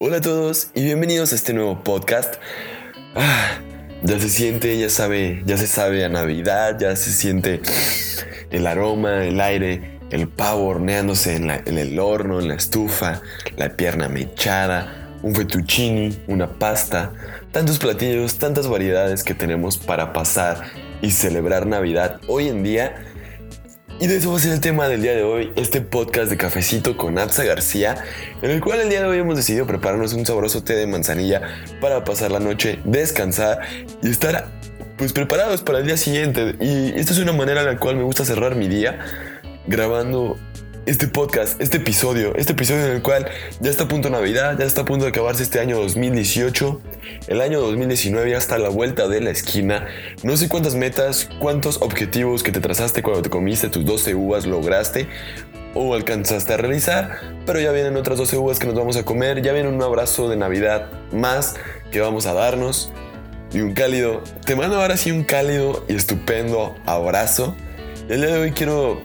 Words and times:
Hola 0.00 0.18
a 0.18 0.20
todos 0.20 0.70
y 0.76 0.84
bienvenidos 0.84 1.32
a 1.32 1.34
este 1.34 1.52
nuevo 1.52 1.82
podcast. 1.82 2.36
Ah, 3.16 3.58
ya 4.04 4.20
se 4.20 4.28
siente, 4.28 4.78
ya 4.78 4.90
sabe, 4.90 5.42
ya 5.44 5.56
se 5.56 5.66
sabe 5.66 6.04
a 6.04 6.08
Navidad, 6.08 6.78
ya 6.78 6.94
se 6.94 7.10
siente 7.10 7.60
el 8.52 8.68
aroma, 8.68 9.24
el 9.24 9.40
aire, 9.40 9.98
el 10.12 10.28
pavo 10.28 10.68
horneándose 10.68 11.34
en, 11.34 11.50
en 11.50 11.78
el 11.78 11.98
horno, 11.98 12.38
en 12.38 12.46
la 12.46 12.54
estufa, 12.54 13.22
la 13.56 13.70
pierna 13.70 14.08
mechada, 14.08 15.18
un 15.24 15.34
fettuccini, 15.34 16.16
una 16.28 16.46
pasta, 16.60 17.12
tantos 17.50 17.80
platillos, 17.80 18.38
tantas 18.38 18.68
variedades 18.68 19.24
que 19.24 19.34
tenemos 19.34 19.78
para 19.78 20.12
pasar 20.12 20.62
y 21.02 21.10
celebrar 21.10 21.66
Navidad 21.66 22.20
hoy 22.28 22.46
en 22.46 22.62
día 22.62 23.04
y 24.00 24.06
de 24.06 24.16
eso 24.16 24.30
va 24.30 24.36
a 24.36 24.40
ser 24.40 24.52
el 24.52 24.60
tema 24.60 24.88
del 24.88 25.02
día 25.02 25.14
de 25.14 25.24
hoy, 25.24 25.52
este 25.56 25.80
podcast 25.80 26.30
de 26.30 26.36
cafecito 26.36 26.96
con 26.96 27.18
Atza 27.18 27.42
García, 27.44 27.96
en 28.42 28.50
el 28.50 28.60
cual 28.60 28.80
el 28.80 28.88
día 28.88 29.00
de 29.00 29.06
hoy 29.06 29.18
hemos 29.18 29.36
decidido 29.36 29.66
prepararnos 29.66 30.12
un 30.12 30.24
sabroso 30.24 30.62
té 30.62 30.74
de 30.74 30.86
manzanilla 30.86 31.42
para 31.80 32.04
pasar 32.04 32.30
la 32.30 32.38
noche, 32.38 32.78
descansar 32.84 33.60
y 34.00 34.10
estar 34.10 34.50
pues 34.96 35.12
preparados 35.12 35.62
para 35.62 35.80
el 35.80 35.86
día 35.86 35.96
siguiente. 35.96 36.54
Y 36.60 36.92
esta 36.98 37.12
es 37.12 37.18
una 37.18 37.32
manera 37.32 37.60
en 37.60 37.66
la 37.66 37.76
cual 37.78 37.96
me 37.96 38.04
gusta 38.04 38.24
cerrar 38.24 38.54
mi 38.54 38.68
día 38.68 39.00
grabando 39.66 40.38
este 40.86 41.06
podcast, 41.06 41.60
este 41.60 41.78
episodio, 41.78 42.34
este 42.36 42.52
episodio 42.52 42.86
en 42.86 42.92
el 42.92 43.02
cual 43.02 43.26
ya 43.60 43.70
está 43.70 43.84
a 43.84 43.88
punto 43.88 44.10
Navidad, 44.10 44.58
ya 44.58 44.64
está 44.64 44.82
a 44.82 44.84
punto 44.84 45.04
de 45.04 45.10
acabarse 45.10 45.42
este 45.42 45.60
año 45.60 45.78
2018, 45.78 46.80
el 47.28 47.40
año 47.40 47.60
2019 47.60 48.30
ya 48.30 48.38
está 48.38 48.56
a 48.56 48.58
la 48.58 48.68
vuelta 48.68 49.08
de 49.08 49.20
la 49.20 49.30
esquina, 49.30 49.86
no 50.22 50.36
sé 50.36 50.48
cuántas 50.48 50.74
metas, 50.74 51.28
cuántos 51.38 51.82
objetivos 51.82 52.42
que 52.42 52.52
te 52.52 52.60
trazaste 52.60 53.02
cuando 53.02 53.22
te 53.22 53.30
comiste 53.30 53.68
tus 53.68 53.84
12 53.84 54.14
uvas 54.14 54.46
lograste 54.46 55.08
o 55.74 55.94
alcanzaste 55.94 56.54
a 56.54 56.56
realizar, 56.56 57.20
pero 57.44 57.60
ya 57.60 57.72
vienen 57.72 57.96
otras 57.96 58.18
12 58.18 58.36
uvas 58.38 58.58
que 58.58 58.66
nos 58.66 58.74
vamos 58.74 58.96
a 58.96 59.04
comer, 59.04 59.42
ya 59.42 59.52
viene 59.52 59.68
un 59.68 59.82
abrazo 59.82 60.28
de 60.28 60.36
Navidad 60.36 60.90
más 61.12 61.54
que 61.90 62.00
vamos 62.00 62.26
a 62.26 62.32
darnos 62.32 62.90
y 63.52 63.60
un 63.60 63.74
cálido, 63.74 64.22
te 64.44 64.56
mando 64.56 64.80
ahora 64.80 64.96
sí 64.96 65.10
un 65.10 65.24
cálido 65.24 65.84
y 65.88 65.94
estupendo 65.94 66.74
abrazo. 66.84 67.54
El 68.08 68.20
día 68.20 68.34
de 68.34 68.40
hoy 68.40 68.52
quiero 68.52 69.02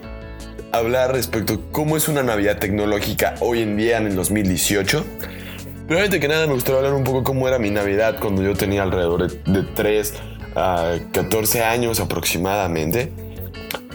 hablar 0.76 1.12
respecto 1.12 1.54
a 1.54 1.58
cómo 1.72 1.96
es 1.96 2.08
una 2.08 2.22
Navidad 2.22 2.58
tecnológica 2.58 3.34
hoy 3.40 3.62
en 3.62 3.76
día 3.76 3.98
en 3.98 4.06
el 4.06 4.16
2018. 4.16 5.04
Pero 5.86 6.00
antes 6.00 6.20
que 6.20 6.28
nada 6.28 6.46
me 6.46 6.54
gustaría 6.54 6.78
hablar 6.78 6.94
un 6.94 7.04
poco 7.04 7.22
cómo 7.22 7.46
era 7.46 7.58
mi 7.58 7.70
Navidad 7.70 8.16
cuando 8.20 8.42
yo 8.42 8.54
tenía 8.54 8.82
alrededor 8.82 9.30
de, 9.30 9.62
3 9.62 10.14
a 10.56 10.96
14 11.12 11.62
años 11.62 12.00
aproximadamente. 12.00 13.12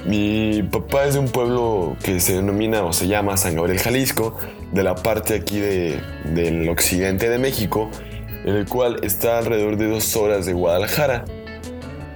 Mi 0.06 0.64
papá 0.64 1.06
es 1.06 1.16
de 1.16 1.20
un 1.20 1.28
pueblo 1.28 1.98
que 2.04 2.20
se 2.20 2.34
denomina 2.34 2.84
o 2.84 2.94
se 2.94 3.08
llama 3.08 3.36
San 3.38 3.56
Gabriel, 3.56 3.80
Jalisco, 3.80 4.38
de 4.72 4.84
la 4.84 4.96
parte 4.96 5.36
aquí 5.36 5.60
de, 5.60 6.00
del 6.34 6.70
occidente 6.70 7.28
de 7.28 7.38
México, 7.38 7.90
en 8.46 8.56
el 8.56 8.66
cual 8.66 9.00
está 9.04 9.40
alrededor 9.40 9.78
de 9.78 9.88
dos 9.88 10.16
horas 10.16 10.46
de 10.46 10.54
Guadalajara. 10.54 11.26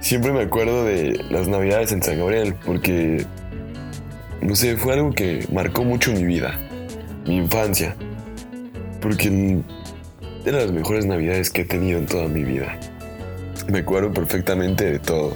Siempre 0.00 0.32
me 0.32 0.42
acuerdo 0.42 0.84
de 0.84 1.20
las 1.30 1.48
navidades 1.48 1.92
en 1.92 2.02
San 2.02 2.18
Gabriel 2.18 2.54
porque 2.64 3.26
no 4.44 4.54
sé, 4.54 4.76
fue 4.76 4.92
algo 4.92 5.10
que 5.12 5.46
marcó 5.50 5.84
mucho 5.84 6.12
mi 6.12 6.22
vida, 6.22 6.60
mi 7.26 7.36
infancia, 7.36 7.96
porque 9.00 9.28
eran 10.44 10.60
las 10.60 10.70
mejores 10.70 11.06
navidades 11.06 11.48
que 11.48 11.62
he 11.62 11.64
tenido 11.64 11.98
en 11.98 12.04
toda 12.04 12.28
mi 12.28 12.44
vida. 12.44 12.78
Me 13.68 13.78
acuerdo 13.78 14.12
perfectamente 14.12 14.84
de 14.84 14.98
todo. 14.98 15.32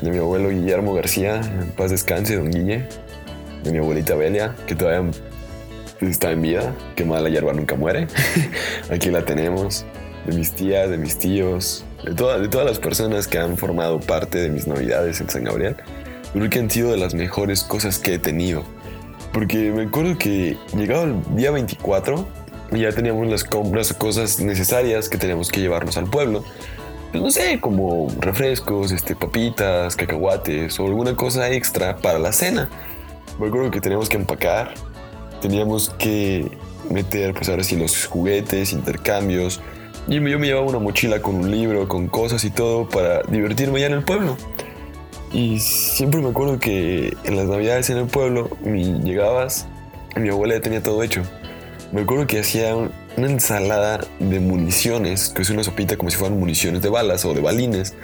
De 0.00 0.10
mi 0.10 0.16
abuelo 0.16 0.48
Guillermo 0.48 0.94
García, 0.94 1.42
en 1.42 1.70
paz 1.72 1.90
descanse, 1.90 2.36
don 2.36 2.50
Guille. 2.50 2.88
De 3.62 3.72
mi 3.72 3.78
abuelita 3.78 4.14
Belia, 4.14 4.56
que 4.66 4.74
todavía 4.74 5.10
está 6.00 6.32
en 6.32 6.40
vida, 6.40 6.74
que 6.96 7.04
mala 7.04 7.28
hierba 7.28 7.52
nunca 7.52 7.76
muere. 7.76 8.06
Aquí 8.90 9.10
la 9.10 9.22
tenemos. 9.22 9.84
De 10.26 10.34
mis 10.34 10.52
tías, 10.52 10.88
de 10.88 10.96
mis 10.96 11.18
tíos, 11.18 11.84
de, 12.04 12.12
de 12.12 12.48
todas 12.48 12.66
las 12.66 12.78
personas 12.78 13.28
que 13.28 13.38
han 13.38 13.58
formado 13.58 14.00
parte 14.00 14.38
de 14.38 14.48
mis 14.48 14.66
navidades 14.66 15.20
en 15.20 15.28
San 15.28 15.44
Gabriel 15.44 15.76
creo 16.32 16.50
que 16.50 16.58
han 16.58 16.70
sido 16.70 16.90
de 16.90 16.96
las 16.96 17.14
mejores 17.14 17.62
cosas 17.62 17.98
que 17.98 18.14
he 18.14 18.18
tenido. 18.18 18.62
Porque 19.32 19.70
me 19.70 19.84
acuerdo 19.84 20.18
que 20.18 20.56
llegado 20.76 21.04
el 21.04 21.36
día 21.36 21.50
24 21.50 22.26
y 22.72 22.80
ya 22.80 22.92
teníamos 22.92 23.26
las 23.28 23.44
compras, 23.44 23.92
cosas 23.92 24.40
necesarias 24.40 25.08
que 25.08 25.18
teníamos 25.18 25.50
que 25.50 25.60
llevarnos 25.60 25.96
al 25.96 26.06
pueblo. 26.06 26.44
Pues 27.10 27.22
no 27.22 27.30
sé, 27.30 27.60
como 27.60 28.08
refrescos, 28.20 28.90
este, 28.92 29.14
papitas, 29.14 29.96
cacahuates 29.96 30.78
o 30.80 30.86
alguna 30.86 31.14
cosa 31.14 31.50
extra 31.50 31.96
para 31.96 32.18
la 32.18 32.32
cena. 32.32 32.70
Me 33.38 33.48
acuerdo 33.48 33.70
que 33.70 33.80
teníamos 33.80 34.08
que 34.08 34.16
empacar, 34.16 34.74
teníamos 35.40 35.90
que 35.90 36.50
meter, 36.90 37.34
pues 37.34 37.48
ahora 37.48 37.64
sí, 37.64 37.76
los 37.76 38.06
juguetes, 38.06 38.72
intercambios. 38.72 39.60
Y 40.08 40.14
yo 40.14 40.38
me 40.38 40.46
llevaba 40.46 40.66
una 40.66 40.78
mochila 40.78 41.20
con 41.20 41.36
un 41.36 41.50
libro, 41.50 41.86
con 41.86 42.08
cosas 42.08 42.44
y 42.44 42.50
todo 42.50 42.88
para 42.88 43.22
divertirme 43.22 43.80
ya 43.80 43.86
en 43.86 43.94
el 43.94 44.04
pueblo. 44.04 44.36
Y 45.32 45.60
siempre 45.60 46.20
me 46.20 46.28
acuerdo 46.28 46.58
que 46.58 47.16
en 47.24 47.36
las 47.36 47.46
navidades 47.46 47.88
en 47.88 47.96
el 47.96 48.06
pueblo, 48.06 48.50
mi, 48.62 49.00
llegabas, 49.02 49.66
mi 50.14 50.28
abuela 50.28 50.54
ya 50.54 50.60
tenía 50.60 50.82
todo 50.82 51.02
hecho. 51.02 51.22
Me 51.90 52.02
acuerdo 52.02 52.26
que 52.26 52.40
hacía 52.40 52.74
una 52.74 53.26
ensalada 53.26 54.00
de 54.18 54.40
municiones, 54.40 55.30
que 55.30 55.42
es 55.42 55.50
una 55.50 55.64
sopita 55.64 55.96
como 55.96 56.10
si 56.10 56.16
fueran 56.16 56.38
municiones 56.38 56.82
de 56.82 56.90
balas 56.90 57.24
o 57.24 57.32
de 57.32 57.40
balines, 57.40 57.94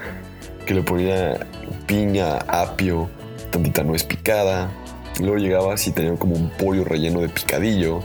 que 0.65 0.73
le 0.75 0.83
ponía 0.83 1.47
piña, 1.87 2.37
apio, 2.49 3.11
tantita 3.51 3.83
nuez 3.83 4.05
picada. 4.05 4.71
Luego 5.21 5.37
llegabas 5.37 5.87
y 5.87 5.93
tenía 5.93 6.15
como 6.15 6.35
un 6.35 6.49
pollo 6.51 6.85
relleno 6.85 7.21
de 7.21 7.29
picadillo. 7.29 8.01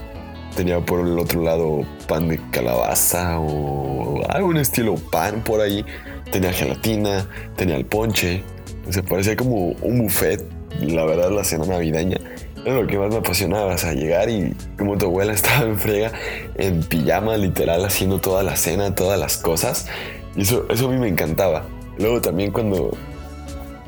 Tenía 0.56 0.80
por 0.82 1.00
el 1.00 1.18
otro 1.18 1.42
lado 1.42 1.82
pan 2.08 2.28
de 2.28 2.40
calabaza 2.52 3.40
o 3.40 4.22
algún 4.30 4.58
estilo 4.58 4.96
pan 4.96 5.42
por 5.44 5.62
ahí. 5.62 5.86
Tenía 6.32 6.52
gelatina, 6.52 7.28
tenía 7.56 7.76
el 7.76 7.86
ponche, 7.86 8.44
se 8.90 9.04
parecía 9.04 9.36
como 9.36 9.70
un 9.82 10.04
buffet, 10.04 10.44
la 10.82 11.06
verdad, 11.06 11.32
la 11.32 11.44
cena 11.44 11.66
navideña. 11.66 12.18
Era 12.66 12.76
lo 12.76 12.88
que 12.88 12.98
más 12.98 13.10
me 13.10 13.18
apasionaba, 13.18 13.74
o 13.74 13.78
sea, 13.78 13.94
llegar 13.94 14.30
y 14.30 14.56
como 14.78 14.98
tu 14.98 15.08
abuela 15.08 15.34
estaba 15.34 15.66
en 15.66 15.78
frega, 15.78 16.12
en 16.56 16.82
pijama, 16.84 17.38
literal, 17.38 17.84
haciendo 17.86 18.20
toda 18.20 18.44
la 18.44 18.56
cena, 18.56 18.96
todas 18.96 19.20
las 19.20 19.38
cosas. 19.38 19.88
Y 20.36 20.44
eso, 20.44 20.66
eso 20.70 20.88
a 20.88 20.92
mí 20.92 20.98
me 20.98 21.08
encantaba. 21.08 21.66
Luego 21.98 22.22
también 22.22 22.52
cuando 22.52 22.98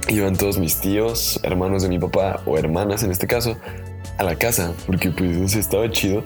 iban 0.09 0.35
todos 0.35 0.59
mis 0.59 0.79
tíos, 0.79 1.39
hermanos 1.43 1.83
de 1.83 1.89
mi 1.89 1.99
papá, 1.99 2.41
o 2.45 2.57
hermanas 2.57 3.03
en 3.03 3.11
este 3.11 3.27
caso, 3.27 3.57
a 4.17 4.23
la 4.23 4.35
casa, 4.35 4.73
porque 4.85 5.09
pues 5.09 5.55
estaba 5.55 5.89
chido 5.91 6.23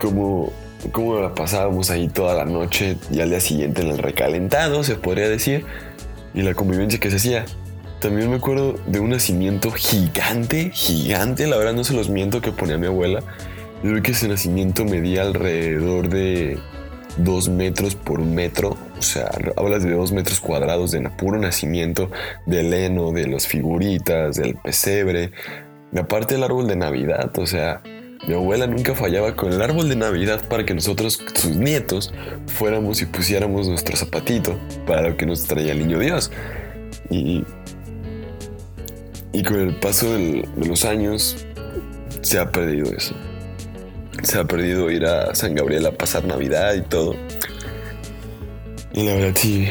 como, 0.00 0.52
como 0.92 1.20
la 1.20 1.34
pasábamos 1.34 1.90
ahí 1.90 2.08
toda 2.08 2.34
la 2.34 2.44
noche 2.44 2.96
y 3.10 3.20
al 3.20 3.30
día 3.30 3.40
siguiente 3.40 3.82
en 3.82 3.88
el 3.88 3.98
recalentado, 3.98 4.84
se 4.84 4.94
podría 4.94 5.28
decir, 5.28 5.64
y 6.34 6.42
la 6.42 6.54
convivencia 6.54 7.00
que 7.00 7.10
se 7.10 7.16
hacía. 7.16 7.44
También 8.00 8.30
me 8.30 8.36
acuerdo 8.36 8.76
de 8.86 8.98
un 8.98 9.10
nacimiento 9.10 9.70
gigante, 9.70 10.70
gigante, 10.72 11.46
la 11.46 11.58
verdad 11.58 11.74
no 11.74 11.84
se 11.84 11.92
los 11.92 12.08
miento 12.08 12.40
que 12.40 12.50
ponía 12.50 12.78
mi 12.78 12.86
abuela. 12.86 13.20
Yo 13.82 13.90
creo 13.90 14.02
que 14.02 14.12
ese 14.12 14.26
nacimiento 14.26 14.86
medía 14.86 15.22
alrededor 15.22 16.08
de 16.08 16.58
dos 17.18 17.50
metros 17.50 17.94
por 17.94 18.20
metro. 18.20 18.78
O 18.98 19.02
sea, 19.02 19.30
hablas 19.56 19.82
de 19.82 19.92
dos 19.92 20.12
metros 20.12 20.40
cuadrados 20.40 20.92
de 20.92 21.00
puro 21.10 21.38
nacimiento, 21.38 22.10
del 22.46 22.72
heno, 22.72 23.12
de 23.12 23.26
las 23.26 23.46
figuritas, 23.46 24.36
del 24.36 24.54
pesebre. 24.54 25.32
Y 25.92 25.98
aparte 25.98 26.36
el 26.36 26.42
árbol 26.42 26.68
de 26.68 26.76
Navidad, 26.76 27.30
o 27.38 27.46
sea, 27.46 27.82
mi 28.26 28.32
abuela 28.32 28.66
nunca 28.66 28.94
fallaba 28.94 29.34
con 29.34 29.52
el 29.52 29.60
árbol 29.60 29.90
de 29.90 29.96
Navidad 29.96 30.42
para 30.48 30.64
que 30.64 30.74
nosotros, 30.74 31.22
sus 31.34 31.56
nietos, 31.56 32.14
fuéramos 32.46 33.02
y 33.02 33.06
pusiéramos 33.06 33.68
nuestro 33.68 33.96
zapatito 33.96 34.58
para 34.86 35.08
lo 35.08 35.16
que 35.18 35.26
nos 35.26 35.44
traía 35.44 35.72
el 35.72 35.80
niño 35.80 35.98
Dios. 35.98 36.30
Y 37.08 37.44
y 39.32 39.42
con 39.42 39.60
el 39.60 39.76
paso 39.76 40.12
de 40.12 40.48
los 40.56 40.84
años 40.84 41.46
se 42.20 42.38
ha 42.38 42.50
perdido 42.50 42.92
eso. 42.92 43.14
Se 44.22 44.38
ha 44.38 44.44
perdido 44.44 44.90
ir 44.90 45.06
a 45.06 45.34
San 45.34 45.54
Gabriel 45.54 45.86
a 45.86 45.92
pasar 45.92 46.24
Navidad 46.24 46.74
y 46.74 46.82
todo. 46.82 47.14
Y 48.92 49.06
la 49.06 49.14
verdad 49.14 49.36
sí, 49.36 49.68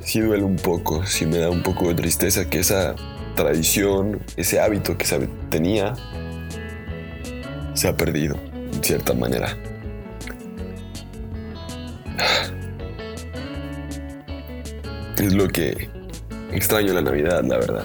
sí 0.00 0.20
duele 0.20 0.42
un 0.42 0.56
poco, 0.56 1.04
sí 1.04 1.26
me 1.26 1.38
da 1.38 1.50
un 1.50 1.62
poco 1.62 1.88
de 1.88 1.94
tristeza 1.94 2.48
que 2.48 2.60
esa 2.60 2.94
tradición, 3.34 4.20
ese 4.36 4.58
hábito 4.58 4.96
que 4.96 5.04
se 5.04 5.28
tenía, 5.50 5.94
se 7.74 7.88
ha 7.88 7.96
perdido, 7.96 8.36
en 8.72 8.82
cierta 8.82 9.12
manera. 9.12 9.56
Es 15.18 15.34
lo 15.34 15.46
que 15.48 15.88
extraño 16.52 16.94
la 16.94 17.02
Navidad, 17.02 17.44
la 17.44 17.58
verdad 17.58 17.84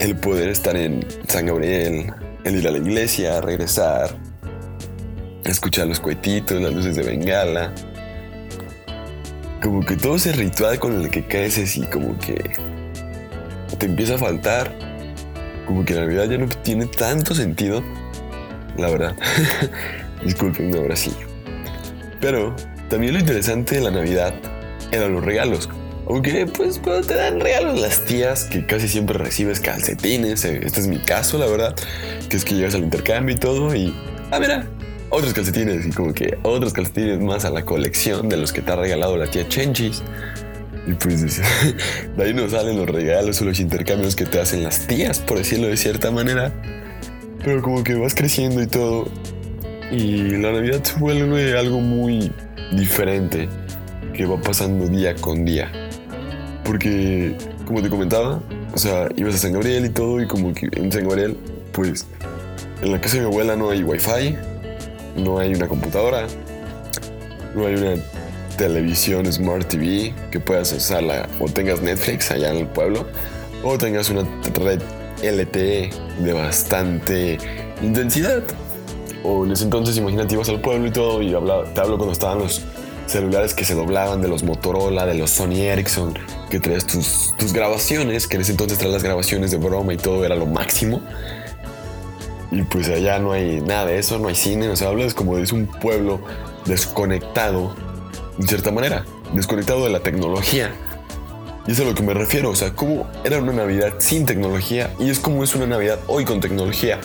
el 0.00 0.16
poder 0.16 0.48
estar 0.48 0.76
en 0.76 1.06
San 1.28 1.46
Gabriel, 1.46 2.12
el 2.44 2.56
ir 2.56 2.66
a 2.66 2.70
la 2.70 2.78
iglesia, 2.78 3.40
regresar, 3.42 4.16
escuchar 5.44 5.86
los 5.86 6.00
cuetitos, 6.00 6.60
las 6.60 6.72
luces 6.72 6.96
de 6.96 7.02
bengala. 7.02 7.72
Como 9.62 9.84
que 9.84 9.96
todo 9.96 10.16
ese 10.16 10.32
ritual 10.32 10.78
con 10.78 11.02
el 11.02 11.10
que 11.10 11.26
caes 11.26 11.76
y 11.76 11.82
como 11.82 12.18
que 12.18 12.50
te 13.78 13.86
empieza 13.86 14.14
a 14.14 14.18
faltar. 14.18 14.74
Como 15.66 15.84
que 15.84 15.94
la 15.94 16.00
Navidad 16.00 16.30
ya 16.30 16.38
no 16.38 16.48
tiene 16.48 16.86
tanto 16.86 17.34
sentido. 17.34 17.82
La 18.78 18.88
verdad. 18.88 19.14
Disculpen, 20.24 20.74
ahora 20.76 20.96
sí. 20.96 21.12
Pero 22.22 22.56
también 22.88 23.12
lo 23.12 23.20
interesante 23.20 23.76
de 23.76 23.82
la 23.82 23.90
Navidad 23.90 24.32
eran 24.92 25.12
los 25.12 25.22
regalos. 25.22 25.68
Aunque, 26.08 26.46
pues, 26.46 26.78
cuando 26.78 27.06
te 27.06 27.14
dan 27.14 27.40
regalos 27.40 27.80
las 27.80 28.04
tías, 28.04 28.44
que 28.44 28.66
casi 28.66 28.88
siempre 28.88 29.16
recibes 29.18 29.60
calcetines, 29.60 30.44
eh, 30.44 30.60
este 30.64 30.80
es 30.80 30.86
mi 30.86 30.98
caso, 30.98 31.38
la 31.38 31.46
verdad, 31.46 31.74
que 32.28 32.36
es 32.36 32.44
que 32.44 32.54
llegas 32.54 32.74
al 32.74 32.82
intercambio 32.82 33.34
y 33.36 33.38
todo, 33.38 33.74
y, 33.74 33.94
ah, 34.30 34.40
mira, 34.40 34.66
otros 35.10 35.34
calcetines, 35.34 35.86
y 35.86 35.90
como 35.90 36.14
que 36.14 36.38
otros 36.42 36.72
calcetines 36.72 37.20
más 37.20 37.44
a 37.44 37.50
la 37.50 37.64
colección 37.64 38.28
de 38.28 38.36
los 38.36 38.52
que 38.52 38.62
te 38.62 38.72
ha 38.72 38.76
regalado 38.76 39.16
la 39.16 39.26
tía 39.26 39.46
Chenchis. 39.48 40.02
Y 40.86 40.94
pues 40.94 41.20
de 42.16 42.24
ahí 42.24 42.32
nos 42.32 42.52
salen 42.52 42.76
los 42.76 42.88
regalos 42.88 43.40
o 43.42 43.44
los 43.44 43.60
intercambios 43.60 44.16
que 44.16 44.24
te 44.24 44.40
hacen 44.40 44.62
las 44.62 44.86
tías, 44.86 45.18
por 45.18 45.38
decirlo 45.38 45.66
de 45.66 45.76
cierta 45.76 46.10
manera. 46.10 46.52
Pero 47.44 47.62
como 47.62 47.84
que 47.84 47.94
vas 47.94 48.14
creciendo 48.14 48.62
y 48.62 48.66
todo. 48.66 49.08
Y 49.90 50.36
la 50.36 50.52
Navidad 50.52 50.82
se 50.84 50.98
vuelve 50.98 51.58
algo 51.58 51.80
muy 51.80 52.32
diferente 52.72 53.48
que 54.14 54.26
va 54.26 54.40
pasando 54.40 54.86
día 54.86 55.14
con 55.16 55.44
día. 55.44 55.89
Porque, 56.70 57.34
como 57.66 57.82
te 57.82 57.90
comentaba, 57.90 58.40
o 58.72 58.78
sea, 58.78 59.08
ibas 59.16 59.34
a 59.34 59.38
San 59.38 59.54
Gabriel 59.54 59.86
y 59.86 59.88
todo, 59.88 60.22
y 60.22 60.28
como 60.28 60.54
que 60.54 60.68
en 60.70 60.92
San 60.92 61.02
Gabriel, 61.02 61.36
pues, 61.72 62.06
en 62.80 62.92
la 62.92 63.00
casa 63.00 63.16
de 63.16 63.22
mi 63.22 63.26
abuela 63.26 63.56
no 63.56 63.70
hay 63.70 63.82
wifi, 63.82 64.36
no 65.16 65.40
hay 65.40 65.52
una 65.52 65.66
computadora, 65.66 66.28
no 67.56 67.66
hay 67.66 67.74
una 67.74 67.96
televisión 68.56 69.26
Smart 69.32 69.66
TV 69.66 70.14
que 70.30 70.38
puedas 70.38 70.72
usarla 70.72 71.28
o 71.40 71.46
tengas 71.46 71.82
Netflix 71.82 72.30
allá 72.30 72.52
en 72.52 72.58
el 72.58 72.66
pueblo 72.68 73.04
o 73.64 73.76
tengas 73.76 74.08
una 74.08 74.22
red 74.54 74.80
LTE 75.24 75.90
de 76.20 76.32
bastante 76.32 77.38
intensidad. 77.82 78.44
O 79.24 79.44
en 79.44 79.50
ese 79.50 79.64
entonces, 79.64 79.96
imagínate, 79.96 80.34
ibas 80.34 80.48
al 80.48 80.60
pueblo 80.60 80.86
y 80.86 80.92
todo, 80.92 81.20
y 81.20 81.30
te 81.30 81.80
hablo 81.80 81.96
cuando 81.96 82.12
estaban 82.12 82.38
los 82.38 82.62
celulares 83.10 83.54
que 83.54 83.64
se 83.64 83.74
doblaban 83.74 84.20
de 84.20 84.28
los 84.28 84.42
Motorola, 84.42 85.06
de 85.06 85.14
los 85.14 85.30
Sony 85.30 85.62
Ericsson, 85.62 86.18
que 86.50 86.60
traes 86.60 86.86
tus, 86.86 87.34
tus 87.38 87.52
grabaciones, 87.52 88.26
que 88.26 88.36
en 88.36 88.42
ese 88.42 88.52
entonces 88.52 88.78
traes 88.78 88.92
las 88.92 89.02
grabaciones 89.02 89.50
de 89.50 89.56
broma 89.58 89.92
y 89.92 89.96
todo 89.96 90.24
era 90.24 90.36
lo 90.36 90.46
máximo. 90.46 91.00
Y 92.50 92.62
pues 92.62 92.88
allá 92.88 93.18
no 93.18 93.32
hay 93.32 93.60
nada 93.60 93.86
de 93.86 93.98
eso, 93.98 94.18
no 94.18 94.28
hay 94.28 94.34
cine, 94.34 94.68
o 94.68 94.76
sea, 94.76 94.88
hablas 94.88 95.14
como 95.14 95.36
de 95.36 95.52
un 95.52 95.66
pueblo 95.66 96.20
desconectado, 96.66 97.74
en 98.38 98.48
cierta 98.48 98.72
manera, 98.72 99.04
desconectado 99.32 99.84
de 99.84 99.90
la 99.90 100.00
tecnología. 100.00 100.72
Y 101.66 101.72
es 101.72 101.80
a 101.80 101.84
lo 101.84 101.94
que 101.94 102.02
me 102.02 102.14
refiero, 102.14 102.50
o 102.50 102.56
sea, 102.56 102.72
cómo 102.74 103.08
era 103.24 103.38
una 103.38 103.52
Navidad 103.52 103.94
sin 103.98 104.26
tecnología 104.26 104.92
y 104.98 105.10
es 105.10 105.20
como 105.20 105.44
es 105.44 105.54
una 105.54 105.66
Navidad 105.66 106.00
hoy 106.06 106.24
con 106.24 106.40
tecnología. 106.40 106.98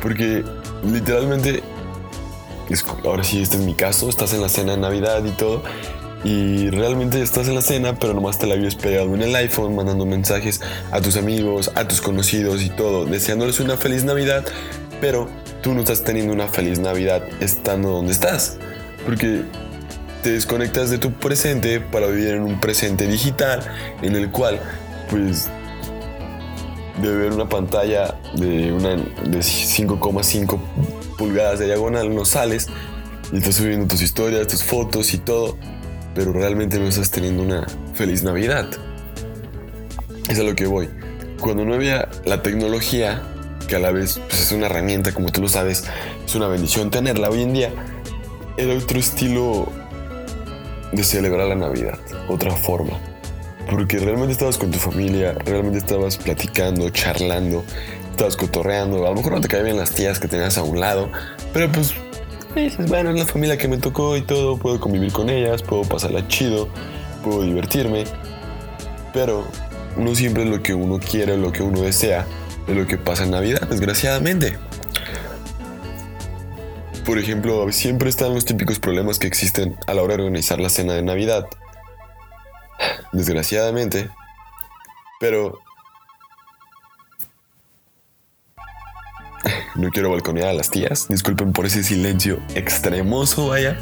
Porque 0.00 0.44
literalmente, 0.82 1.62
ahora 3.04 3.24
sí, 3.24 3.42
este 3.42 3.56
es 3.56 3.62
mi 3.62 3.74
caso, 3.74 4.08
estás 4.08 4.32
en 4.34 4.40
la 4.40 4.48
cena 4.48 4.72
de 4.72 4.78
Navidad 4.78 5.24
y 5.24 5.30
todo, 5.30 5.62
y 6.24 6.70
realmente 6.70 7.22
estás 7.22 7.48
en 7.48 7.54
la 7.54 7.60
cena, 7.60 7.98
pero 7.98 8.14
nomás 8.14 8.38
te 8.38 8.46
la 8.46 8.54
habías 8.54 8.74
pegado 8.74 9.14
en 9.14 9.22
el 9.22 9.36
iPhone, 9.36 9.76
mandando 9.76 10.06
mensajes 10.06 10.60
a 10.90 11.00
tus 11.00 11.16
amigos, 11.16 11.70
a 11.74 11.86
tus 11.86 12.00
conocidos 12.00 12.62
y 12.62 12.70
todo, 12.70 13.04
deseándoles 13.04 13.60
una 13.60 13.76
feliz 13.76 14.04
Navidad, 14.04 14.44
pero 15.00 15.28
tú 15.62 15.74
no 15.74 15.80
estás 15.80 16.02
teniendo 16.02 16.32
una 16.32 16.48
feliz 16.48 16.78
Navidad 16.78 17.22
estando 17.40 17.90
donde 17.90 18.12
estás, 18.12 18.56
porque 19.04 19.42
te 20.22 20.32
desconectas 20.32 20.88
de 20.88 20.96
tu 20.96 21.12
presente 21.12 21.80
para 21.80 22.06
vivir 22.06 22.28
en 22.28 22.42
un 22.42 22.58
presente 22.58 23.06
digital 23.06 23.60
en 24.00 24.16
el 24.16 24.30
cual, 24.30 24.58
pues, 25.10 25.50
de 27.02 27.14
ver 27.14 27.32
una 27.32 27.48
pantalla 27.48 28.14
de, 28.34 28.72
una, 28.72 28.90
de 28.90 29.38
5,5 29.38 30.58
pulgadas 31.14 31.58
de 31.58 31.66
diagonal 31.66 32.14
no 32.14 32.24
sales 32.24 32.68
y 33.32 33.38
estás 33.38 33.56
subiendo 33.56 33.86
tus 33.86 34.02
historias, 34.02 34.46
tus 34.46 34.62
fotos 34.62 35.14
y 35.14 35.18
todo, 35.18 35.56
pero 36.14 36.32
realmente 36.32 36.78
no 36.78 36.86
estás 36.86 37.10
teniendo 37.10 37.42
una 37.42 37.66
feliz 37.94 38.22
Navidad. 38.22 38.68
Es 40.28 40.38
a 40.38 40.42
lo 40.42 40.54
que 40.54 40.66
voy. 40.66 40.88
Cuando 41.40 41.64
no 41.64 41.74
había 41.74 42.08
la 42.24 42.42
tecnología, 42.42 43.22
que 43.68 43.76
a 43.76 43.78
la 43.78 43.90
vez 43.90 44.20
pues, 44.28 44.40
es 44.40 44.52
una 44.52 44.66
herramienta, 44.66 45.12
como 45.12 45.30
tú 45.30 45.42
lo 45.42 45.48
sabes, 45.48 45.84
es 46.24 46.34
una 46.34 46.48
bendición 46.48 46.90
tenerla 46.90 47.30
hoy 47.30 47.42
en 47.42 47.52
día, 47.52 47.70
era 48.56 48.74
otro 48.74 48.98
estilo 48.98 49.68
de 50.92 51.02
celebrar 51.02 51.48
la 51.48 51.56
Navidad, 51.56 51.98
otra 52.28 52.52
forma. 52.52 52.98
Porque 53.70 53.98
realmente 53.98 54.32
estabas 54.32 54.58
con 54.58 54.70
tu 54.70 54.78
familia, 54.78 55.32
realmente 55.44 55.78
estabas 55.78 56.18
platicando, 56.18 56.88
charlando, 56.90 57.64
estabas 58.14 58.36
cotorreando. 58.36 59.06
A 59.06 59.10
lo 59.10 59.16
mejor 59.16 59.32
no 59.32 59.40
te 59.40 59.48
caían 59.48 59.66
bien 59.66 59.76
las 59.76 59.90
tías 59.90 60.18
que 60.18 60.28
tenías 60.28 60.56
a 60.56 60.62
un 60.62 60.80
lado, 60.80 61.10
pero 61.52 61.70
pues 61.70 61.94
dices, 62.54 62.88
bueno, 62.88 63.10
es 63.10 63.18
la 63.18 63.26
familia 63.26 63.58
que 63.58 63.68
me 63.68 63.78
tocó 63.78 64.16
y 64.16 64.22
todo, 64.22 64.56
puedo 64.56 64.80
convivir 64.80 65.12
con 65.12 65.28
ellas, 65.28 65.62
puedo 65.62 65.82
pasarla 65.82 66.26
chido, 66.28 66.68
puedo 67.22 67.42
divertirme. 67.42 68.04
Pero 69.12 69.44
no 69.96 70.14
siempre 70.14 70.44
es 70.44 70.48
lo 70.48 70.62
que 70.62 70.74
uno 70.74 70.98
quiere, 70.98 71.36
lo 71.36 71.52
que 71.52 71.62
uno 71.62 71.80
desea, 71.80 72.26
es 72.66 72.76
lo 72.76 72.86
que 72.86 72.98
pasa 72.98 73.24
en 73.24 73.32
Navidad, 73.32 73.68
desgraciadamente. 73.68 74.58
Por 77.04 77.18
ejemplo, 77.18 77.70
siempre 77.70 78.08
están 78.08 78.34
los 78.34 78.44
típicos 78.44 78.78
problemas 78.78 79.18
que 79.18 79.26
existen 79.26 79.76
a 79.86 79.94
la 79.94 80.02
hora 80.02 80.16
de 80.16 80.22
organizar 80.22 80.58
la 80.58 80.70
cena 80.70 80.94
de 80.94 81.02
Navidad. 81.02 81.46
Desgraciadamente. 83.12 84.08
Pero... 85.20 85.63
No 89.74 89.90
quiero 89.90 90.10
balconear 90.10 90.48
a 90.48 90.52
las 90.52 90.70
tías. 90.70 91.08
Disculpen 91.08 91.52
por 91.52 91.66
ese 91.66 91.82
silencio 91.82 92.40
extremoso, 92.54 93.48
vaya. 93.48 93.78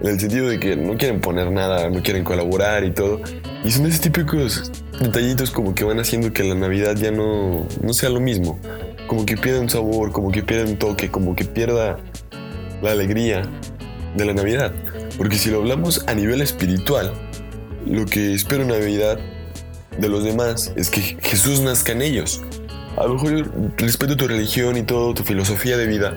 En 0.00 0.08
el 0.08 0.20
sentido 0.20 0.48
de 0.48 0.58
que 0.58 0.76
no 0.76 0.96
quieren 0.96 1.20
poner 1.20 1.50
nada, 1.50 1.88
no 1.88 2.02
quieren 2.02 2.24
colaborar 2.24 2.84
y 2.84 2.90
todo. 2.90 3.20
Y 3.64 3.70
son 3.70 3.86
esos 3.86 4.00
típicos 4.00 4.70
detallitos 5.00 5.50
como 5.50 5.74
que 5.74 5.84
van 5.84 6.00
haciendo 6.00 6.32
que 6.32 6.44
la 6.44 6.54
Navidad 6.54 6.96
ya 6.96 7.10
no, 7.10 7.66
no 7.80 7.92
sea 7.92 8.10
lo 8.10 8.20
mismo. 8.20 8.58
Como 9.06 9.24
que 9.26 9.36
pierda 9.36 9.60
un 9.60 9.70
sabor, 9.70 10.12
como 10.12 10.30
que 10.30 10.42
pierda 10.42 10.70
un 10.70 10.76
toque, 10.76 11.10
como 11.10 11.36
que 11.36 11.44
pierda 11.44 11.98
la 12.82 12.90
alegría 12.90 13.42
de 14.16 14.24
la 14.24 14.34
Navidad. 14.34 14.72
Porque 15.16 15.36
si 15.36 15.50
lo 15.50 15.58
hablamos 15.58 16.04
a 16.06 16.14
nivel 16.14 16.40
espiritual, 16.40 17.12
lo 17.86 18.06
que 18.06 18.34
espero 18.34 18.62
en 18.62 18.68
Navidad 18.68 19.18
de 19.98 20.08
los 20.08 20.24
demás 20.24 20.72
es 20.76 20.90
que 20.90 21.00
Jesús 21.20 21.60
nazca 21.60 21.92
en 21.92 22.02
ellos. 22.02 22.42
A 22.96 23.04
lo 23.04 23.14
mejor 23.14 23.50
respeto 23.76 24.16
tu 24.16 24.28
religión 24.28 24.76
y 24.76 24.82
todo, 24.82 25.14
tu 25.14 25.22
filosofía 25.22 25.76
de 25.76 25.86
vida, 25.86 26.16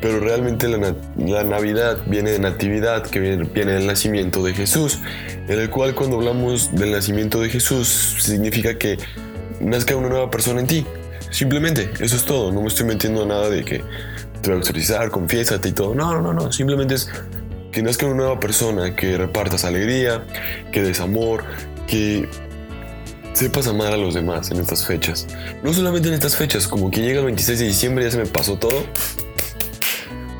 pero 0.00 0.20
realmente 0.20 0.68
la, 0.68 0.94
la, 1.16 1.44
Navidad 1.44 1.98
viene 2.06 2.30
de 2.30 2.38
natividad, 2.38 3.04
que 3.04 3.18
viene, 3.18 3.44
viene, 3.44 3.72
del 3.72 3.86
nacimiento 3.86 4.42
de 4.42 4.54
Jesús, 4.54 5.00
en 5.48 5.58
el 5.58 5.68
cual 5.70 5.94
cuando 5.94 6.16
hablamos 6.16 6.74
del 6.74 6.92
nacimiento 6.92 7.40
de 7.40 7.48
Jesús 7.48 8.16
significa 8.20 8.78
que 8.78 8.98
nazca 9.60 9.96
una 9.96 10.08
nueva 10.08 10.30
persona 10.30 10.60
en 10.60 10.66
ti. 10.66 10.86
Simplemente, 11.30 11.90
eso 11.98 12.16
es 12.16 12.24
todo, 12.24 12.52
no 12.52 12.60
me 12.60 12.68
estoy 12.68 12.86
metiendo 12.86 13.26
nada 13.26 13.50
de 13.50 13.64
que 13.64 13.82
te 14.42 14.50
voy 14.50 14.58
a 14.58 14.60
exorcizar, 14.60 15.10
confiésate 15.10 15.70
y 15.70 15.72
todo. 15.72 15.94
No, 15.94 16.20
no, 16.20 16.32
no, 16.32 16.52
simplemente 16.52 16.94
es 16.94 17.10
que 17.72 17.82
nazca 17.82 18.06
una 18.06 18.14
nueva 18.14 18.40
persona, 18.40 18.94
que 18.94 19.18
repartas 19.18 19.64
alegría, 19.64 20.24
que 20.72 20.82
des 20.82 21.00
amor, 21.00 21.44
que 21.86 22.28
sepas 23.36 23.66
amar 23.66 23.92
a 23.92 23.98
los 23.98 24.14
demás 24.14 24.50
en 24.50 24.58
estas 24.60 24.86
fechas. 24.86 25.26
No 25.62 25.74
solamente 25.74 26.08
en 26.08 26.14
estas 26.14 26.36
fechas, 26.36 26.66
como 26.66 26.90
que 26.90 27.02
llega 27.02 27.18
el 27.18 27.26
26 27.26 27.58
de 27.58 27.66
diciembre 27.66 28.04
ya 28.04 28.10
se 28.10 28.16
me 28.16 28.26
pasó 28.26 28.56
todo 28.58 28.84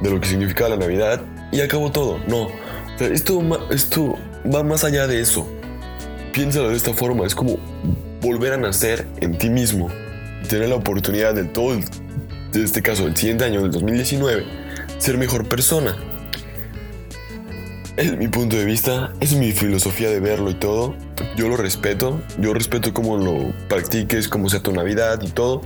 de 0.03 0.11
lo 0.11 0.19
que 0.19 0.29
significa 0.29 0.67
la 0.69 0.79
Navidad 0.79 1.21
y 1.53 1.61
acabó 1.61 1.93
todo. 1.93 2.19
No, 2.27 2.49
esto, 2.99 3.43
esto 3.71 4.19
va 4.53 4.63
más 4.63 4.83
allá 4.83 5.07
de 5.07 5.21
eso. 5.21 5.47
Piénsalo 6.33 6.71
de 6.71 6.77
esta 6.77 6.95
forma, 6.95 7.27
es 7.27 7.35
como 7.35 7.59
volver 8.23 8.55
a 8.55 8.57
nacer 8.57 9.07
en 9.21 9.37
ti 9.37 9.51
mismo, 9.51 9.91
tener 10.49 10.71
la 10.71 10.77
oportunidad 10.77 11.35
de 11.35 11.45
todo 11.45 11.75
el 11.75 11.85
en 12.55 12.65
este 12.65 12.81
caso 12.81 13.05
del 13.05 13.15
siguiente 13.15 13.45
año, 13.45 13.61
del 13.61 13.73
2019, 13.73 14.45
ser 14.97 15.19
mejor 15.19 15.47
persona. 15.47 15.95
Es 17.97 18.15
mi 18.15 18.29
punto 18.29 18.57
de 18.57 18.67
vista, 18.67 19.15
es 19.21 19.33
mi 19.33 19.53
filosofía 19.53 20.11
de 20.11 20.21
verlo 20.21 20.51
y 20.51 20.55
todo. 20.55 20.95
Yo 21.35 21.49
lo 21.49 21.57
respeto, 21.57 22.21
yo 22.39 22.53
respeto 22.53 22.93
cómo 22.93 23.17
lo 23.17 23.55
practiques, 23.69 24.29
cómo 24.29 24.51
sea 24.51 24.61
tu 24.61 24.71
Navidad 24.71 25.23
y 25.23 25.31
todo. 25.31 25.63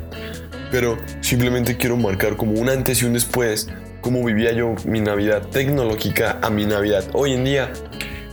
Pero 0.70 0.96
simplemente 1.22 1.76
quiero 1.76 1.96
marcar 1.96 2.36
como 2.36 2.52
un 2.52 2.68
antes 2.68 3.02
y 3.02 3.04
un 3.04 3.14
después, 3.14 3.68
cómo 4.00 4.24
vivía 4.24 4.52
yo 4.52 4.76
mi 4.84 5.00
Navidad 5.00 5.42
tecnológica 5.48 6.38
a 6.40 6.50
mi 6.50 6.66
Navidad 6.66 7.02
hoy 7.14 7.32
en 7.32 7.44
día, 7.44 7.72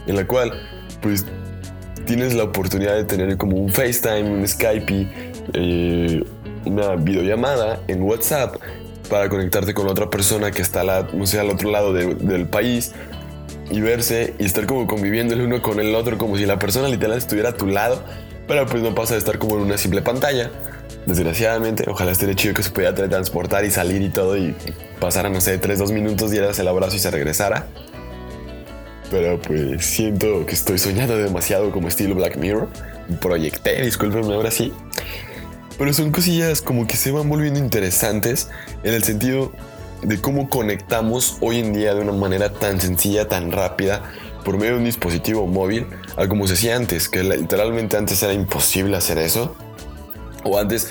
en 0.06 0.16
la 0.16 0.28
cual 0.28 0.54
pues 1.02 1.26
tienes 2.06 2.36
la 2.36 2.44
oportunidad 2.44 2.94
de 2.94 3.04
tener 3.04 3.36
como 3.36 3.58
un 3.58 3.74
FaceTime, 3.74 4.30
un 4.30 4.48
Skype, 4.48 5.10
eh, 5.54 6.24
una 6.66 6.96
videollamada 6.98 7.82
en 7.88 8.04
WhatsApp 8.04 8.58
para 9.10 9.28
conectarte 9.28 9.74
con 9.74 9.88
otra 9.88 10.08
persona 10.08 10.52
que 10.52 10.62
está 10.62 10.84
la, 10.84 11.08
no 11.12 11.26
sé, 11.26 11.40
al 11.40 11.50
otro 11.50 11.72
lado 11.72 11.94
del 11.94 12.48
país 12.48 12.94
y 13.70 13.82
verse 13.82 14.34
y 14.40 14.46
estar 14.46 14.66
como 14.66 14.88
conviviendo 14.88 15.34
el 15.34 15.42
uno 15.42 15.62
con 15.62 15.80
el 15.80 15.94
otro 15.96 16.18
como 16.18 16.38
si 16.38 16.46
la 16.46 16.60
persona 16.60 16.88
literal 16.88 17.18
estuviera 17.18 17.50
a 17.50 17.54
tu 17.54 17.68
lado 17.68 18.04
Pero 18.48 18.66
pues 18.66 18.82
no 18.82 18.96
pasa 18.96 19.14
de 19.14 19.20
estar 19.20 19.38
como 19.38 19.58
en 19.58 19.64
una 19.64 19.78
simple 19.78 20.02
pantalla. 20.02 20.50
Desgraciadamente, 21.06 21.86
ojalá 21.88 22.12
esté 22.12 22.34
chido 22.36 22.54
que 22.54 22.64
se 22.64 22.70
pudiera 22.70 22.94
teletransportar 22.94 23.66
y 23.66 23.72
salir 23.72 24.02
y 24.02 24.10
todo 24.10 24.38
y 24.38 24.56
pasara, 25.00 25.30
no 25.30 25.42
sé, 25.42 25.58
3, 25.58 25.80
2 25.80 25.92
minutos, 25.92 26.32
dieras 26.32 26.58
el 26.60 26.68
abrazo 26.68 26.96
y 26.96 27.00
se 27.00 27.12
regresara. 27.12 27.68
Pero 29.10 29.40
pues 29.42 29.86
siento 29.86 30.46
que 30.46 30.54
estoy 30.54 30.78
soñando 30.80 31.18
demasiado 31.18 31.72
como 31.72 31.88
estilo 31.88 32.16
Black 32.16 32.38
Mirror. 32.38 32.70
Proyecté, 33.22 33.82
discúlpenme 33.84 34.34
ahora 34.34 34.52
sí. 34.52 34.74
Pero 35.78 35.94
son 35.94 36.12
cosillas 36.12 36.62
como 36.62 36.88
que 36.88 36.98
se 36.98 37.12
van 37.12 37.30
volviendo 37.30 37.60
interesantes 37.60 38.50
en 38.84 38.94
el 38.94 39.04
sentido 39.04 39.52
de 40.02 40.22
cómo 40.22 40.50
conectamos 40.50 41.38
hoy 41.42 41.60
en 41.60 41.74
día 41.74 41.94
de 41.94 42.02
una 42.02 42.14
manera 42.14 42.52
tan 42.52 42.80
sencilla, 42.80 43.28
tan 43.28 43.52
rápida, 43.52 44.04
por 44.44 44.58
medio 44.58 44.74
de 44.74 44.78
un 44.80 44.86
dispositivo 44.86 45.46
móvil, 45.48 45.88
a 46.16 46.28
como 46.28 46.48
se 46.48 46.54
hacía 46.54 46.76
antes, 46.76 47.10
que 47.10 47.24
literalmente 47.24 47.98
antes 47.98 48.22
era 48.24 48.34
imposible 48.34 48.96
hacer 48.96 49.18
eso. 49.18 49.56
O 50.44 50.58
antes 50.58 50.90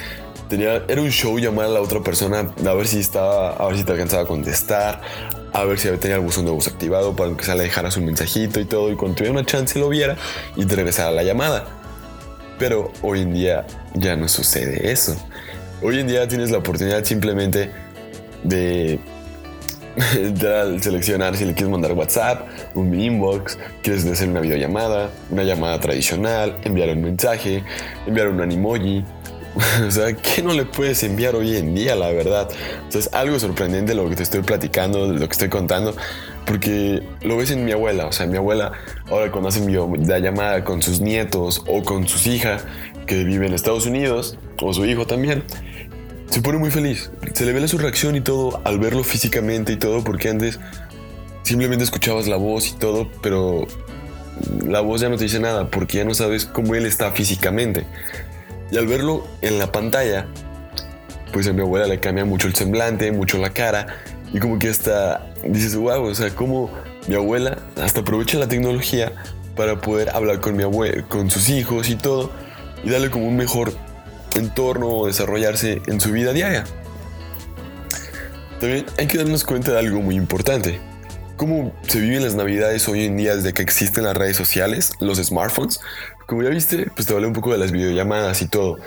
tenía, 0.49 0.83
era 0.89 1.01
un 1.01 1.11
show 1.11 1.39
llamar 1.39 1.67
a 1.67 1.69
la 1.69 1.81
otra 1.81 2.03
persona 2.03 2.53
a 2.67 2.75
ver 2.75 2.87
si 2.87 3.01
estaba, 3.01 3.53
a 3.53 3.67
ver 3.67 3.79
si 3.79 3.85
te 3.85 3.93
alcanzaba 3.93 4.25
a 4.25 4.27
contestar, 4.27 5.01
a 5.53 5.65
ver 5.65 5.79
si 5.79 5.89
tenía 5.97 6.17
el 6.17 6.23
buzón 6.23 6.45
de 6.45 6.51
voz 6.51 6.69
activado 6.69 7.17
para 7.17 7.35
que 7.35 7.45
se 7.45 7.55
le 7.55 7.63
dejara 7.63 7.91
su 7.91 8.03
mensajito 8.03 8.61
y 8.61 8.67
todo, 8.67 8.91
y 8.91 8.97
cuando 8.97 9.17
tuviera 9.17 9.33
una 9.33 9.47
chance 9.47 9.79
lo 9.79 9.89
viera 9.89 10.17
y 10.55 10.67
te 10.67 10.77
regresara 10.77 11.11
la 11.11 11.23
llamada. 11.23 11.67
Pero 12.59 12.93
hoy 13.03 13.23
en 13.23 13.33
día 13.33 13.67
ya 13.95 14.17
no 14.17 14.29
sucede 14.29 14.91
eso. 14.91 15.17
Hoy 15.83 16.01
en 16.01 16.09
día 16.09 16.27
tienes 16.27 16.51
la 16.51 16.59
oportunidad 16.59 17.05
simplemente 17.05 17.71
de 18.49 18.99
seleccionar 20.81 21.37
si 21.37 21.45
le 21.45 21.55
quieres 21.55 21.71
mandar 21.71 21.93
WhatsApp, 21.93 22.47
un 22.75 22.99
inbox, 22.99 23.59
quieres 23.83 24.07
hacer 24.07 24.29
una 24.29 24.41
videollamada, 24.41 25.11
una 25.31 25.45
llamada 25.45 25.81
tradicional, 25.81 26.57
enviar 26.65 26.91
un 26.91 27.03
mensaje, 27.03 27.63
enviar 28.07 28.29
un 28.29 28.41
animoji, 28.41 29.05
o 29.87 29.91
sea, 29.91 30.13
¿qué 30.13 30.43
no 30.43 30.53
le 30.53 30.67
puedes 30.67 31.03
enviar 31.03 31.35
hoy 31.35 31.57
en 31.57 31.75
día, 31.75 31.97
la 31.97 32.11
verdad? 32.11 32.49
O 32.89 32.93
sea, 32.93 33.01
es 33.01 33.13
algo 33.15 33.39
sorprendente 33.39 33.95
lo 33.95 34.09
que 34.09 34.17
te 34.17 34.23
estoy 34.23 34.43
platicando, 34.43 35.07
lo 35.07 35.19
que 35.19 35.33
estoy 35.33 35.49
contando, 35.49 35.97
porque 36.45 37.03
lo 37.23 37.39
ves 37.39 37.51
en 37.51 37.65
mi 37.65 37.73
abuela. 37.73 38.07
O 38.07 38.13
sea, 38.13 38.27
mi 38.27 38.37
abuela, 38.37 38.73
ahora 39.09 39.31
cuando 39.31 39.49
hace 39.49 39.63
la 40.07 40.19
llamada 40.19 40.63
con 40.63 40.83
sus 40.83 41.01
nietos 41.01 41.63
o 41.67 41.83
con 41.83 42.07
sus 42.07 42.27
hijas 42.27 42.65
que 43.07 43.25
vive 43.25 43.47
en 43.47 43.55
Estados 43.55 43.87
Unidos, 43.87 44.37
o 44.61 44.75
su 44.75 44.85
hijo 44.85 45.07
también, 45.07 45.45
se 46.31 46.43
pone 46.43 46.59
muy 46.59 46.71
feliz. 46.71 47.11
Se 47.35 47.45
le 47.45 47.53
ve 47.53 47.61
la 47.61 47.69
su 47.69 47.79
reacción 47.79 48.17
y 48.17 48.21
todo 48.21 48.61
al 48.65 48.79
verlo 48.79 49.05
físicamente 49.05 49.73
y 49.73 49.77
todo, 49.77 50.03
porque 50.05 50.29
antes 50.29 50.59
simplemente 51.43 51.85
escuchabas 51.85 52.27
la 52.27 52.37
voz 52.37 52.69
y 52.69 52.73
todo, 52.73 53.09
pero 53.23 53.67
la 54.65 54.81
voz 54.81 55.01
ya 55.01 55.09
no 55.09 55.17
te 55.17 55.25
dice 55.25 55.41
nada, 55.41 55.71
porque 55.71 55.99
ya 55.99 56.05
no 56.05 56.15
sabes 56.15 56.45
cómo 56.45 56.75
él 56.75 56.87
está 56.87 57.13
físicamente. 57.13 57.87
Y 58.71 58.79
al 58.79 58.87
verlo 58.87 59.27
en 59.43 59.59
la 59.59 59.71
pantalla, 59.71 60.27
pues 61.33 61.47
a 61.47 61.53
mi 61.53 61.61
abuela 61.61 61.87
le 61.87 62.01
cambia 62.01 62.25
mucho 62.25 62.49
el 62.49 62.55
semblante, 62.55 63.13
mucho 63.13 63.39
la 63.39 63.51
cara. 63.51 63.87
Y 64.33 64.41
como 64.41 64.59
que 64.59 64.69
hasta 64.69 65.33
dices, 65.45 65.77
wow, 65.77 66.03
o 66.03 66.15
sea, 66.15 66.31
como 66.31 66.71
mi 67.07 67.15
abuela 67.15 67.59
hasta 67.81 68.01
aprovecha 68.01 68.39
la 68.39 68.49
tecnología 68.49 69.13
para 69.55 69.81
poder 69.81 70.11
hablar 70.11 70.41
con 70.41 70.57
mi 70.57 70.65
abuela, 70.65 71.03
con 71.09 71.31
sus 71.31 71.49
hijos 71.49 71.89
y 71.89 71.97
todo, 71.97 72.31
y 72.85 72.91
darle 72.91 73.11
como 73.11 73.29
un 73.29 73.37
mejor 73.37 73.73
entorno 74.37 74.89
o 74.89 75.07
desarrollarse 75.07 75.83
en 75.87 76.01
su 76.01 76.13
vida 76.13 76.33
diaria. 76.33 76.65
También 78.61 78.87
hay 78.99 79.07
que 79.07 79.19
darnos 79.19 79.45
cuenta 79.45 79.73
de 79.73 79.79
algo 79.79 80.01
muy 80.01 80.15
importante. 80.15 80.81
Cómo 81.37 81.75
se 81.87 82.01
viven 82.01 82.25
las 82.25 82.35
navidades 82.35 82.89
hoy 82.89 83.05
en 83.05 83.17
día 83.17 83.37
desde 83.37 83.53
que 83.53 83.63
existen 83.63 84.05
las 84.05 84.17
redes 84.17 84.37
sociales, 84.37 84.93
los 85.01 85.19
smartphones, 85.19 85.81
como 86.27 86.43
ya 86.43 86.49
viste, 86.49 86.91
pues 86.95 87.07
te 87.07 87.15
hablé 87.15 87.27
un 87.27 87.35
poco 87.35 87.53
de 87.53 87.59
las 87.59 87.73
videollamadas 87.73 88.41
y 88.43 88.49
todo. 88.49 88.79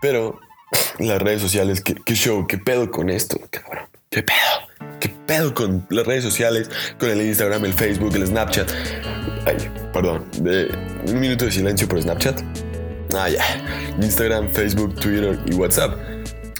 Pero 0.00 0.40
las 0.98 1.20
redes 1.20 1.42
sociales, 1.42 1.82
¿qué, 1.82 2.14
show? 2.14 2.46
¿Qué 2.46 2.58
pedo 2.58 2.90
con 2.90 3.10
esto? 3.10 3.38
Cabrón. 3.50 3.86
¿Qué 4.10 4.22
pedo? 4.22 4.96
¿Qué 5.00 5.10
pedo 5.26 5.54
con 5.54 5.86
las 5.90 6.06
redes 6.06 6.24
sociales? 6.24 6.70
Con 6.98 7.10
el 7.10 7.20
Instagram, 7.20 7.64
el 7.66 7.74
Facebook, 7.74 8.14
el 8.16 8.26
Snapchat. 8.26 8.70
Ay, 9.46 9.56
perdón. 9.92 10.24
Un 11.06 11.20
minuto 11.20 11.44
de 11.44 11.52
silencio 11.52 11.86
por 11.86 12.00
Snapchat. 12.00 12.67
Ah, 13.14 13.28
ya. 13.28 13.42
Instagram, 14.00 14.50
Facebook, 14.50 14.94
Twitter 14.96 15.38
y 15.46 15.54
WhatsApp. 15.54 15.94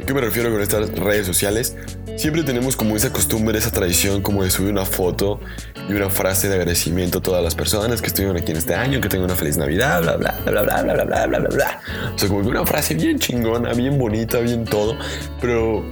¿Qué 0.06 0.14
me 0.14 0.20
refiero 0.20 0.50
con 0.50 0.60
estas 0.62 0.90
redes 0.90 1.26
sociales? 1.26 1.76
Siempre 2.16 2.42
tenemos 2.42 2.76
como 2.76 2.96
esa 2.96 3.12
costumbre, 3.12 3.58
esa 3.58 3.70
tradición 3.70 4.22
como 4.22 4.42
de 4.42 4.50
subir 4.50 4.72
una 4.72 4.84
foto 4.84 5.40
y 5.88 5.92
una 5.92 6.08
frase 6.08 6.48
de 6.48 6.54
agradecimiento 6.54 7.18
a 7.18 7.22
todas 7.22 7.44
las 7.44 7.54
personas 7.54 8.00
que 8.00 8.08
estuvieron 8.08 8.36
aquí 8.36 8.52
en 8.52 8.58
este 8.58 8.74
año, 8.74 9.00
que 9.00 9.08
tengan 9.08 9.26
una 9.26 9.36
feliz 9.36 9.56
Navidad, 9.56 10.02
bla, 10.02 10.16
bla, 10.16 10.34
bla, 10.44 10.62
bla, 10.62 10.82
bla, 10.82 10.82
bla, 10.82 11.04
bla, 11.04 11.26
bla, 11.26 11.38
bla, 11.38 11.48
bla. 11.48 11.80
O 12.14 12.18
sea, 12.18 12.28
como 12.28 12.42
que 12.42 12.48
una 12.48 12.64
frase 12.66 12.94
bien 12.94 13.18
chingona, 13.18 13.72
bien 13.72 13.98
bonita, 13.98 14.38
bien 14.40 14.64
todo, 14.64 14.96
pero 15.40 15.84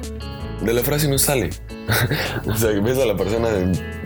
de 0.62 0.72
la 0.72 0.82
frase 0.82 1.08
no 1.08 1.18
sale. 1.18 1.50
o 2.46 2.56
sea, 2.56 2.70
ves 2.70 2.98
a 2.98 3.06
la 3.06 3.16
persona, 3.16 3.48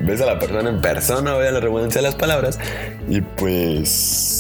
ves 0.01 0.21
a 0.21 0.27
la 0.27 0.39
persona 0.39 0.69
en 0.69 0.81
persona, 0.81 1.35
vea 1.35 1.53
la 1.53 1.61
redundancia 1.61 2.01
de 2.01 2.07
las 2.09 2.17
palabras 2.17 2.59
y 3.09 3.21
pues... 3.21 4.40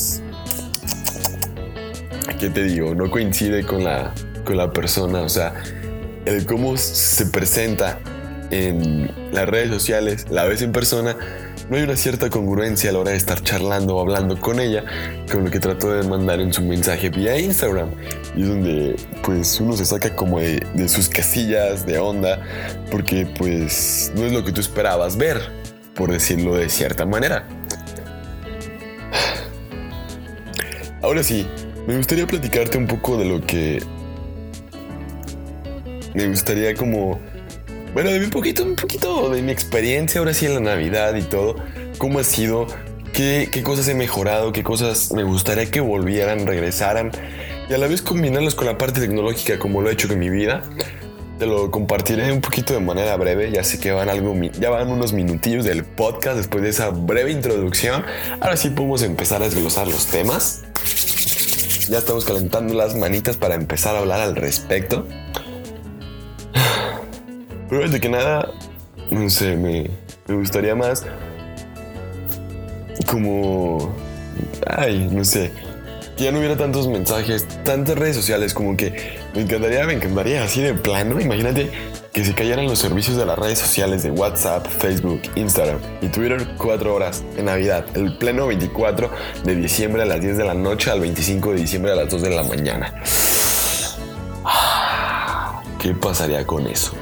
¿Qué 2.41 2.49
te 2.49 2.63
digo? 2.63 2.95
No 2.95 3.11
coincide 3.11 3.67
con 3.67 3.85
la, 3.85 4.15
con 4.47 4.57
la 4.57 4.73
persona, 4.73 5.21
o 5.21 5.29
sea, 5.29 5.53
el 6.25 6.47
cómo 6.47 6.75
se 6.79 7.27
presenta 7.27 7.99
en 8.51 9.13
las 9.31 9.47
redes 9.47 9.69
sociales, 9.69 10.25
la 10.31 10.47
ves 10.47 10.63
en 10.63 10.73
persona, 10.73 11.19
no 11.69 11.77
hay 11.77 11.83
una 11.83 11.97
cierta 11.97 12.31
congruencia 12.31 12.89
a 12.89 12.95
la 12.95 13.01
hora 13.01 13.11
de 13.11 13.19
estar 13.19 13.43
charlando 13.43 13.95
o 13.95 14.01
hablando 14.01 14.41
con 14.41 14.59
ella 14.59 14.85
con 15.31 15.45
lo 15.45 15.51
que 15.51 15.61
trató 15.61 15.93
de 15.93 16.09
mandar 16.09 16.41
en 16.41 16.51
su 16.51 16.63
mensaje 16.63 17.11
vía 17.11 17.39
Instagram. 17.39 17.91
Y 18.35 18.41
es 18.41 18.49
donde 18.49 18.97
pues 19.23 19.61
uno 19.61 19.77
se 19.77 19.85
saca 19.85 20.17
como 20.17 20.41
de, 20.41 20.67
de 20.75 20.89
sus 20.89 21.11
casillas 21.11 21.85
de 21.85 21.99
onda 21.99 22.41
porque 22.91 23.27
pues 23.39 24.13
no 24.17 24.25
es 24.25 24.33
lo 24.33 24.43
que 24.43 24.53
tú 24.53 24.63
esperabas 24.63 25.19
ver, 25.19 25.43
por 25.95 26.11
decirlo 26.11 26.57
de 26.57 26.71
cierta 26.71 27.05
manera. 27.05 27.47
Ahora 31.03 31.23
sí, 31.23 31.47
me 31.87 31.97
gustaría 31.97 32.27
platicarte 32.27 32.79
un 32.79 32.87
poco 32.87 33.17
de 33.17 33.25
lo 33.25 33.41
que 33.41 33.83
me 36.15 36.29
gustaría 36.29 36.75
como 36.75 37.21
bueno, 37.93 38.11
de 38.11 38.21
un 38.21 38.31
poquito, 38.31 38.63
un 38.63 38.77
poquito 38.77 39.31
de 39.31 39.43
mi 39.43 39.51
experiencia 39.51 40.21
ahora 40.21 40.33
sí 40.33 40.47
en 40.47 40.55
la 40.55 40.61
Navidad 40.61 41.15
y 41.17 41.23
todo, 41.23 41.57
cómo 41.99 42.21
ha 42.21 42.25
sido, 42.25 42.69
qué, 43.13 43.49
qué 43.51 43.65
cosas 43.65 43.89
he 43.89 43.95
mejorado, 43.95 44.53
qué 44.53 44.63
cosas 44.63 45.13
me 45.13 45.25
gustaría 45.25 45.69
que 45.71 45.81
volvieran, 45.81 46.47
regresaran 46.47 47.11
y 47.69 47.75
a 47.75 47.79
la 47.79 47.89
vez 47.89 48.03
combinarlos 48.03 48.55
con 48.55 48.67
la 48.67 48.79
parte 48.79 49.01
tecnológica 49.01 49.59
como 49.59 49.81
lo 49.81 49.91
he 49.91 49.93
hecho 49.93 50.13
en 50.13 50.19
mi 50.19 50.31
vida. 50.31 50.63
Te 51.39 51.47
lo 51.47 51.71
compartiré 51.71 52.31
un 52.33 52.43
poquito 52.43 52.75
de 52.75 52.81
manera 52.81 53.17
breve, 53.17 53.51
ya 53.51 53.65
sé 53.65 53.81
que 53.81 53.93
van 53.93 54.09
algo, 54.09 54.35
ya 54.61 54.71
van 54.71 54.89
unos 54.89 55.13
minutillos 55.13 55.65
del 55.65 55.85
podcast 55.85 56.37
después 56.37 56.63
de 56.63 56.69
esa 56.69 56.91
breve 56.91 57.33
introducción. 57.33 58.05
Ahora 58.41 58.57
sí 58.57 58.71
podemos 58.71 59.03
empezar 59.03 59.41
a 59.41 59.47
desglosar 59.47 59.89
los 59.89 60.07
temas. 60.07 60.63
Ya 61.91 61.99
estamos 61.99 62.25
calentando 62.25 62.73
las 62.73 62.95
manitas 62.95 63.37
para 63.37 63.57
empezar 63.57 63.97
a 63.97 63.99
hablar 63.99 64.21
al 64.21 64.37
respecto. 64.37 65.09
Pero 67.69 67.89
de 67.89 68.01
que 68.01 68.09
nada, 68.09 68.53
no 69.11 69.29
sé, 69.29 69.57
me, 69.57 69.91
me 70.29 70.37
gustaría 70.37 70.77
más 70.77 71.05
como... 73.11 73.93
Ay, 74.69 75.09
no 75.11 75.25
sé. 75.25 75.51
Que 76.17 76.25
ya 76.25 76.31
no 76.31 76.39
hubiera 76.39 76.57
tantos 76.57 76.87
mensajes, 76.87 77.45
tantas 77.65 77.99
redes 77.99 78.15
sociales, 78.15 78.55
como 78.55 78.77
que 78.77 79.19
me 79.35 79.43
encantaría, 79.43 79.85
me 79.85 79.95
encantaría 79.95 80.45
así 80.45 80.63
de 80.63 80.75
plano. 80.75 81.21
Imagínate 81.21 81.73
que 82.13 82.25
se 82.25 82.35
cayeran 82.35 82.67
los 82.67 82.79
servicios 82.79 83.17
de 83.17 83.25
las 83.25 83.39
redes 83.39 83.59
sociales 83.59 84.03
de 84.03 84.11
WhatsApp, 84.11 84.67
Facebook, 84.67 85.23
Instagram 85.37 85.79
y 86.03 86.09
Twitter 86.09 86.47
cuatro 86.59 86.95
horas 86.95 87.23
en 87.37 87.45
Navidad, 87.45 87.85
el 87.95 88.17
pleno 88.19 88.49
24 88.49 89.11
de 89.45 89.55
diciembre 89.55 90.03
a 90.03 90.07
las 90.07 90.21
10 90.21 90.37
de 90.37 90.45
la 90.45 90.55
noche 90.55 90.91
al 90.91 91.01
25 91.01 91.53
de 91.53 91.57
diciembre 91.57 91.93
a 91.93 91.95
las 91.95 92.11
2 92.11 92.23
de 92.23 92.31
la 92.31 92.43
mañana. 92.43 92.93
¿Qué 95.81 95.95
pasaría 95.95 96.47
con 96.47 96.67
eso? 96.67 96.93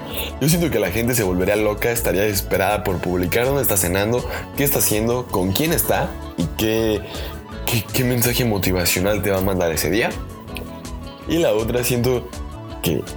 Yo 0.41 0.49
siento 0.49 0.71
que 0.71 0.79
la 0.79 0.91
gente 0.91 1.15
se 1.15 1.25
volvería 1.25 1.57
loca, 1.57 1.91
estaría 1.91 2.23
desesperada 2.23 2.85
por 2.85 2.99
publicar 2.99 3.45
dónde 3.45 3.63
está 3.63 3.77
cenando, 3.77 4.25
qué 4.57 4.63
está 4.63 4.79
haciendo, 4.79 5.27
con 5.27 5.53
quién 5.53 5.73
está 5.73 6.11
y 6.37 6.45
qué, 6.57 7.01
qué, 7.93 8.05
mensaje 8.05 8.45
motivacional 8.45 9.21
te 9.23 9.31
va 9.31 9.39
a 9.39 9.41
mandar 9.41 9.73
ese 9.73 9.91
día. 9.91 10.11
Y 11.27 11.39
la 11.39 11.53
otra 11.53 11.83
siento 11.83 12.29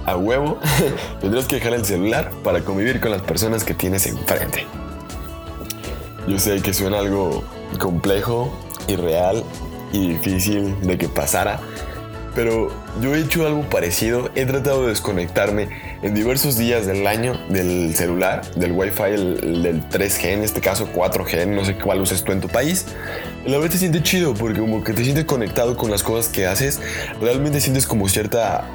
a 0.06 0.16
huevo 0.16 0.58
tendrás 1.20 1.46
que 1.46 1.56
dejar 1.56 1.74
el 1.74 1.84
celular 1.84 2.30
para 2.42 2.60
convivir 2.60 3.00
con 3.00 3.10
las 3.10 3.22
personas 3.22 3.64
que 3.64 3.74
tienes 3.74 4.06
enfrente. 4.06 4.66
Yo 6.26 6.38
sé 6.38 6.60
que 6.62 6.72
suena 6.72 6.98
algo 6.98 7.42
complejo, 7.78 8.52
irreal 8.86 9.42
y 9.92 10.08
difícil 10.08 10.80
de 10.82 10.98
que 10.98 11.08
pasara, 11.08 11.60
pero 12.34 12.70
yo 13.00 13.14
he 13.14 13.20
hecho 13.20 13.46
algo 13.46 13.62
parecido. 13.62 14.30
He 14.34 14.44
tratado 14.44 14.82
de 14.82 14.88
desconectarme 14.90 15.68
en 16.02 16.14
diversos 16.14 16.56
días 16.56 16.86
del 16.86 17.06
año 17.06 17.34
del 17.48 17.94
celular, 17.94 18.42
del 18.54 18.72
Wi-Fi, 18.72 19.02
el, 19.14 19.62
del 19.62 19.88
3G, 19.88 20.24
en 20.26 20.42
este 20.42 20.60
caso 20.60 20.88
4G, 20.92 21.46
no 21.46 21.64
sé 21.64 21.76
cuál 21.76 22.00
uses 22.00 22.22
tú 22.22 22.32
en 22.32 22.40
tu 22.40 22.48
país. 22.48 22.86
La 23.44 23.58
verdad 23.58 23.72
te 23.72 23.78
siente 23.78 24.02
chido 24.02 24.34
porque 24.34 24.60
como 24.60 24.84
que 24.84 24.92
te 24.92 25.02
sientes 25.02 25.24
conectado 25.24 25.76
con 25.76 25.90
las 25.90 26.02
cosas 26.02 26.30
que 26.30 26.46
haces. 26.46 26.80
Realmente 27.20 27.60
sientes 27.60 27.86
como 27.86 28.08
cierta, 28.08 28.68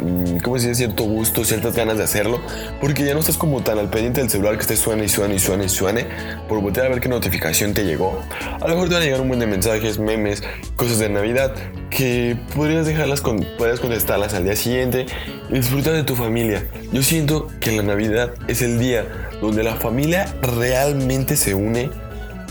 mm, 0.00 0.38
¿cómo 0.38 0.58
se 0.58 0.68
dice? 0.68 0.84
Cierto 0.84 1.04
gusto, 1.04 1.44
ciertas 1.44 1.74
ganas 1.74 1.98
de 1.98 2.04
hacerlo. 2.04 2.40
Porque 2.80 3.04
ya 3.04 3.14
no 3.14 3.20
estás 3.20 3.36
como 3.36 3.62
tan 3.62 3.78
al 3.78 3.88
pendiente 3.90 4.20
del 4.20 4.30
celular 4.30 4.58
que 4.58 4.66
te 4.66 4.76
suene 4.76 5.04
y 5.04 5.08
suene 5.08 5.34
y 5.34 5.38
suene 5.38 5.64
y 5.64 5.68
suene. 5.68 6.06
Por 6.48 6.60
voltear 6.60 6.86
a 6.86 6.88
ver 6.90 7.00
qué 7.00 7.08
notificación 7.08 7.74
te 7.74 7.84
llegó. 7.84 8.20
A 8.60 8.68
lo 8.68 8.74
mejor 8.74 8.88
te 8.88 8.94
van 8.94 9.02
a 9.02 9.06
llegar 9.06 9.20
un 9.20 9.28
buen 9.28 9.40
de 9.40 9.46
mensajes, 9.46 9.98
memes, 9.98 10.42
cosas 10.76 10.98
de 10.98 11.08
Navidad 11.08 11.54
que 11.90 12.36
podrías 12.54 12.86
dejarlas 12.86 13.20
con, 13.20 13.44
podrías 13.58 13.80
contestarlas 13.80 14.34
al 14.34 14.44
día 14.44 14.56
siguiente 14.56 15.06
y 15.48 15.54
disfrutar 15.54 15.94
de 15.94 16.04
tu 16.04 16.16
familia. 16.16 16.66
Yo 16.92 17.02
siento 17.02 17.48
que 17.60 17.72
la 17.72 17.82
Navidad 17.82 18.32
es 18.48 18.62
el 18.62 18.78
día 18.78 19.06
donde 19.40 19.62
la 19.62 19.76
familia 19.76 20.34
realmente 20.42 21.36
se 21.36 21.54
une, 21.54 21.90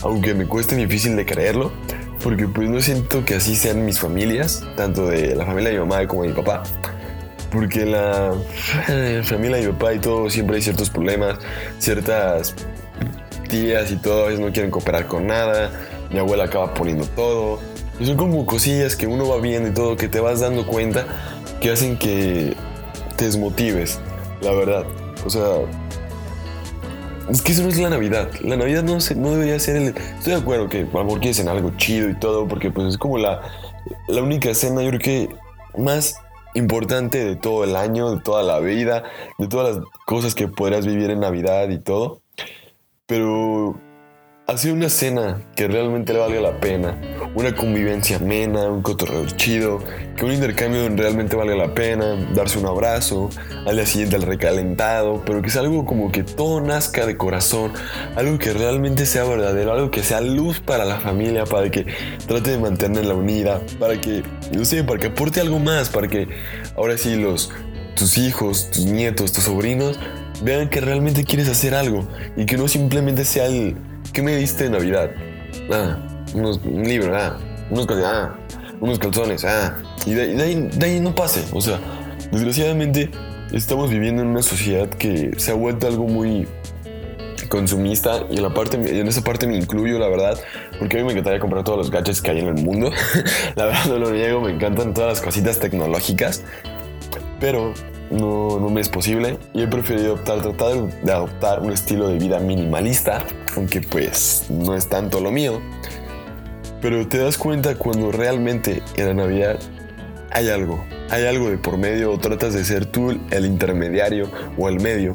aunque 0.02 0.34
me 0.34 0.46
cueste 0.46 0.76
difícil 0.76 1.16
de 1.16 1.26
creerlo, 1.26 1.72
porque 2.22 2.48
pues 2.48 2.68
no 2.68 2.80
siento 2.80 3.24
que 3.24 3.34
así 3.34 3.56
sean 3.56 3.84
mis 3.84 3.98
familias, 3.98 4.64
tanto 4.76 5.08
de 5.08 5.34
la 5.34 5.44
familia 5.44 5.70
de 5.70 5.78
mi 5.78 5.86
mamá 5.86 6.06
como 6.06 6.22
de 6.22 6.28
mi 6.28 6.34
papá. 6.34 6.62
Porque 7.50 7.84
la, 7.84 8.32
familia 9.24 9.58
de 9.58 9.66
mi 9.66 9.72
papá 9.72 9.94
y 9.94 9.98
todo 9.98 10.30
siempre 10.30 10.56
hay 10.56 10.62
ciertos 10.62 10.90
problemas, 10.90 11.38
ciertas 11.78 12.54
tías 13.48 13.90
y 13.90 13.96
todo 13.96 14.30
no 14.30 14.52
quieren 14.52 14.70
cooperar 14.70 15.06
con 15.06 15.26
nada, 15.26 15.70
mi 16.10 16.18
abuela 16.18 16.44
acaba 16.44 16.72
poniendo 16.74 17.06
todo. 17.06 17.60
Son 18.02 18.16
como 18.16 18.44
cosillas 18.44 18.96
que 18.96 19.06
uno 19.06 19.28
va 19.28 19.38
viendo 19.38 19.68
y 19.68 19.72
todo, 19.72 19.96
que 19.96 20.08
te 20.08 20.20
vas 20.20 20.40
dando 20.40 20.66
cuenta 20.66 21.06
que 21.60 21.70
hacen 21.70 21.96
que 21.96 22.54
te 23.16 23.26
desmotives, 23.26 24.00
la 24.40 24.52
verdad. 24.52 24.84
O 25.24 25.30
sea, 25.30 25.42
es 27.30 27.40
que 27.40 27.52
eso 27.52 27.62
no 27.62 27.68
es 27.68 27.78
la 27.78 27.90
Navidad. 27.90 28.28
La 28.42 28.56
Navidad 28.56 28.82
no, 28.82 28.98
no 29.16 29.30
debería 29.30 29.58
ser 29.58 29.76
el... 29.76 29.88
Estoy 29.88 30.34
de 30.34 30.40
acuerdo 30.40 30.68
que 30.68 30.80
a 30.80 30.84
lo 30.84 31.04
mejor 31.04 31.20
quieres 31.20 31.38
en 31.38 31.48
algo 31.48 31.72
chido 31.76 32.10
y 32.10 32.18
todo, 32.18 32.46
porque 32.48 32.70
pues 32.70 32.88
es 32.88 32.98
como 32.98 33.16
la, 33.16 33.40
la 34.08 34.22
única 34.22 34.52
cena, 34.54 34.82
yo 34.82 34.90
creo 34.90 35.00
que 35.00 35.28
más 35.78 36.16
importante 36.54 37.24
de 37.24 37.36
todo 37.36 37.64
el 37.64 37.76
año, 37.76 38.10
de 38.10 38.20
toda 38.20 38.42
la 38.42 38.58
vida, 38.60 39.04
de 39.38 39.48
todas 39.48 39.76
las 39.76 39.84
cosas 40.06 40.34
que 40.34 40.48
podrás 40.48 40.86
vivir 40.86 41.10
en 41.10 41.20
Navidad 41.20 41.68
y 41.70 41.78
todo. 41.78 42.20
Pero 43.06 43.78
Hacer 44.46 44.74
una 44.74 44.90
cena 44.90 45.40
que 45.56 45.68
realmente 45.68 46.12
le 46.12 46.18
valga 46.18 46.38
la 46.38 46.60
pena, 46.60 47.00
una 47.34 47.54
convivencia 47.54 48.18
amena, 48.18 48.68
un 48.68 48.82
cotorreo 48.82 49.24
chido, 49.24 49.78
que 50.18 50.26
un 50.26 50.32
intercambio 50.32 50.86
realmente 50.90 51.34
valga 51.34 51.56
la 51.56 51.72
pena, 51.72 52.14
darse 52.34 52.58
un 52.58 52.66
abrazo, 52.66 53.30
al 53.64 53.76
día 53.76 53.86
siguiente 53.86 54.16
al 54.16 54.22
recalentado, 54.22 55.22
pero 55.24 55.40
que 55.40 55.48
sea 55.48 55.62
algo 55.62 55.86
como 55.86 56.12
que 56.12 56.24
todo 56.24 56.60
nazca 56.60 57.06
de 57.06 57.16
corazón, 57.16 57.72
algo 58.16 58.38
que 58.38 58.52
realmente 58.52 59.06
sea 59.06 59.24
verdadero, 59.24 59.72
algo 59.72 59.90
que 59.90 60.02
sea 60.02 60.20
luz 60.20 60.60
para 60.60 60.84
la 60.84 61.00
familia, 61.00 61.46
para 61.46 61.70
que 61.70 61.86
trate 62.26 62.50
de 62.50 62.58
mantenerla 62.58 63.14
unida, 63.14 63.62
para 63.80 63.98
que, 63.98 64.24
no 64.52 64.66
sé, 64.66 64.84
para 64.84 65.00
que 65.00 65.06
aporte 65.06 65.40
algo 65.40 65.58
más, 65.58 65.88
para 65.88 66.06
que 66.06 66.28
ahora 66.76 66.98
sí 66.98 67.16
los, 67.16 67.50
tus 67.96 68.18
hijos, 68.18 68.70
tus 68.70 68.84
nietos, 68.84 69.32
tus 69.32 69.44
sobrinos 69.44 69.98
vean 70.42 70.68
que 70.68 70.82
realmente 70.82 71.24
quieres 71.24 71.48
hacer 71.48 71.74
algo 71.74 72.06
y 72.36 72.44
que 72.44 72.58
no 72.58 72.68
simplemente 72.68 73.24
sea 73.24 73.46
el 73.46 73.74
¿Qué 74.14 74.22
me 74.22 74.36
diste 74.36 74.64
de 74.64 74.70
Navidad? 74.70 75.10
Ah, 75.72 75.98
unos, 76.34 76.60
un 76.64 76.84
libro, 76.84 77.16
ah, 77.16 77.36
unos, 77.68 77.84
ah, 77.90 78.32
unos 78.80 79.00
calzones, 79.00 79.44
ah. 79.44 79.76
Y 80.06 80.14
de, 80.14 80.70
ahí, 80.84 81.00
no 81.00 81.16
pase. 81.16 81.42
O 81.50 81.60
sea, 81.60 81.80
desgraciadamente 82.30 83.10
estamos 83.52 83.90
viviendo 83.90 84.22
en 84.22 84.28
una 84.28 84.42
sociedad 84.42 84.88
que 84.88 85.32
se 85.36 85.50
ha 85.50 85.54
vuelto 85.54 85.88
algo 85.88 86.06
muy 86.06 86.46
consumista 87.48 88.24
y 88.30 88.36
en, 88.36 88.44
la 88.44 88.54
parte, 88.54 88.76
en 88.76 89.08
esa 89.08 89.20
parte 89.22 89.48
me 89.48 89.56
incluyo, 89.56 89.98
la 89.98 90.06
verdad, 90.06 90.38
porque 90.78 90.96
a 90.96 91.00
mí 91.00 91.06
me 91.06 91.10
encantaría 91.10 91.40
comprar 91.40 91.64
todos 91.64 91.78
los 91.78 91.90
gadgets 91.90 92.22
que 92.22 92.30
hay 92.30 92.38
en 92.38 92.46
el 92.46 92.64
mundo. 92.64 92.92
la 93.56 93.64
verdad 93.64 93.86
no 93.88 93.98
lo 93.98 94.12
niego, 94.12 94.40
me 94.40 94.52
encantan 94.52 94.94
todas 94.94 95.10
las 95.10 95.20
cositas 95.20 95.58
tecnológicas, 95.58 96.44
pero 97.40 97.74
no, 98.12 98.60
no 98.60 98.70
me 98.70 98.80
es 98.80 98.88
posible 98.88 99.38
y 99.52 99.62
he 99.62 99.66
preferido 99.66 100.14
optar, 100.14 100.40
tratar 100.40 100.88
de 101.02 101.12
adoptar 101.12 101.60
un 101.60 101.72
estilo 101.72 102.06
de 102.06 102.18
vida 102.18 102.38
minimalista, 102.38 103.24
aunque 103.56 103.80
pues 103.80 104.46
no 104.48 104.74
es 104.74 104.88
tanto 104.88 105.20
lo 105.20 105.30
mío. 105.30 105.60
Pero 106.80 107.06
te 107.08 107.18
das 107.18 107.38
cuenta 107.38 107.76
cuando 107.76 108.12
realmente 108.12 108.82
en 108.96 109.06
la 109.06 109.14
Navidad 109.14 109.58
hay 110.30 110.50
algo, 110.50 110.84
hay 111.10 111.26
algo 111.26 111.48
de 111.48 111.58
por 111.58 111.78
medio 111.78 112.12
o 112.12 112.18
tratas 112.18 112.54
de 112.54 112.64
ser 112.64 112.86
tú 112.86 113.18
el 113.30 113.46
intermediario 113.46 114.30
o 114.58 114.68
el 114.68 114.80
medio 114.80 115.14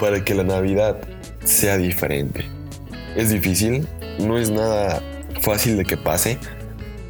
para 0.00 0.24
que 0.24 0.34
la 0.34 0.44
Navidad 0.44 0.98
sea 1.44 1.76
diferente. 1.76 2.44
Es 3.14 3.30
difícil, 3.30 3.86
no 4.18 4.38
es 4.38 4.50
nada 4.50 5.02
fácil 5.40 5.76
de 5.76 5.84
que 5.84 5.96
pase, 5.96 6.38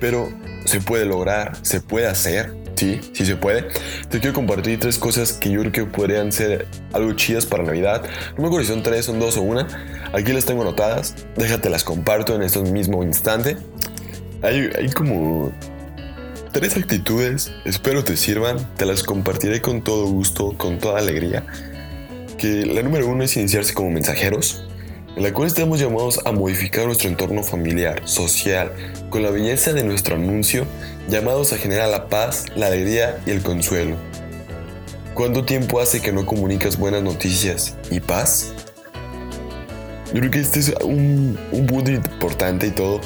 pero 0.01 0.29
se 0.65 0.81
puede 0.81 1.05
lograr, 1.05 1.57
se 1.63 1.81
puede 1.81 2.07
hacer 2.07 2.53
Sí, 2.77 3.01
sí 3.13 3.25
se 3.25 3.37
puede. 3.37 3.69
Te 4.11 4.21
quiero 4.21 4.35
compartir 4.35 4.79
tres 4.79 4.99
cosas 4.99 5.33
que 5.33 5.51
yo 5.51 5.61
creo 5.61 5.73
que 5.73 5.85
podrían 5.87 6.31
ser 6.31 6.67
algo 6.93 7.15
chidas 7.15 7.47
para 7.47 7.65
Navidad. 7.65 8.03
No 8.37 8.43
me 8.43 8.47
acuerdo 8.49 8.67
si 8.67 8.73
son 8.73 8.83
tres, 8.83 9.07
son 9.07 9.19
dos 9.19 9.39
o 9.39 9.43
una. 9.43 9.67
Aquí 10.13 10.33
las 10.33 10.45
tengo 10.45 10.61
anotadas. 10.61 11.15
Déjate 11.37 11.71
las 11.71 11.85
comparto 11.85 12.35
en 12.35 12.43
este 12.43 12.61
mismo 12.61 13.03
instante. 13.03 13.57
Hay, 14.43 14.71
hay 14.77 14.91
como 14.91 15.53
tres 16.53 16.77
actitudes. 16.77 17.51
Espero 17.65 18.05
te 18.05 18.15
sirvan. 18.17 18.59
Te 18.77 18.85
las 18.85 19.03
compartiré 19.03 19.63
con 19.63 19.83
todo 19.83 20.07
gusto, 20.07 20.55
con 20.59 20.79
toda 20.79 20.99
alegría. 20.99 21.47
Que 22.37 22.67
la 22.67 22.83
número 22.83 23.07
uno 23.07 23.25
es 23.25 23.35
iniciarse 23.39 23.73
como 23.73 23.91
mensajeros 23.91 24.66
en 25.17 25.23
la 25.23 25.33
cual 25.33 25.49
estamos 25.49 25.81
llamados 25.81 26.21
a 26.27 26.33
modificar 26.33 26.85
nuestro 26.85 27.09
entorno 27.09 27.43
familiar, 27.43 28.03
social, 28.07 28.71
con 29.09 29.23
la 29.23 29.31
belleza 29.31 29.73
de 29.73 29.83
nuestro 29.83 30.17
anuncio, 30.17 30.67
llamados 31.09 31.55
a 31.55 31.57
generar 31.57 31.89
la 31.89 32.09
paz, 32.09 32.45
la 32.55 32.67
alegría 32.67 33.19
y 33.27 33.31
el 33.31 33.43
consuelo. 33.43 33.97
¿Cuánto 35.15 35.47
tiempo 35.47 35.81
hace 35.81 36.03
que 36.03 36.13
no 36.13 36.27
comunicas 36.27 36.77
buenas 36.77 37.03
noticias 37.03 37.75
y 37.91 38.01
paz? 38.01 38.53
Yo 40.13 40.21
creo 40.21 40.31
que 40.31 40.41
este 40.41 40.61
es 40.61 40.75
un, 40.85 41.39
un 41.51 41.67
punto 41.67 41.91
importante 41.91 42.67
y 42.67 42.71
todo, 42.71 43.01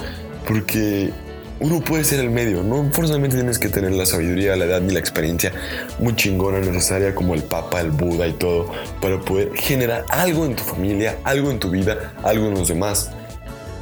porque 0.49 1.13
uno 1.61 1.81
puede 1.81 2.05
ser 2.05 2.21
el 2.21 2.31
medio, 2.31 2.63
no 2.63 2.91
forzosamente 2.91 3.37
tienes 3.37 3.59
que 3.59 3.69
tener 3.69 3.93
la 3.93 4.07
sabiduría, 4.07 4.57
la 4.57 4.65
edad 4.65 4.81
ni 4.81 4.95
la 4.95 4.99
experiencia 4.99 5.53
muy 5.99 6.17
chingona 6.17 6.59
necesaria 6.59 7.15
como 7.15 7.35
el 7.35 7.43
Papa, 7.43 7.81
el 7.83 7.91
Buda 7.91 8.27
y 8.27 8.33
todo, 8.33 8.73
para 9.01 9.21
poder 9.21 9.55
generar 9.55 10.07
algo 10.09 10.47
en 10.47 10.57
tu 10.57 10.65
familia, 10.65 11.19
algo 11.23 11.51
en 11.51 11.61
tu 11.61 11.71
vida, 11.71 12.15
algo 12.23 12.47
en 12.47 12.55
los 12.55 12.69
demás. 12.69 13.11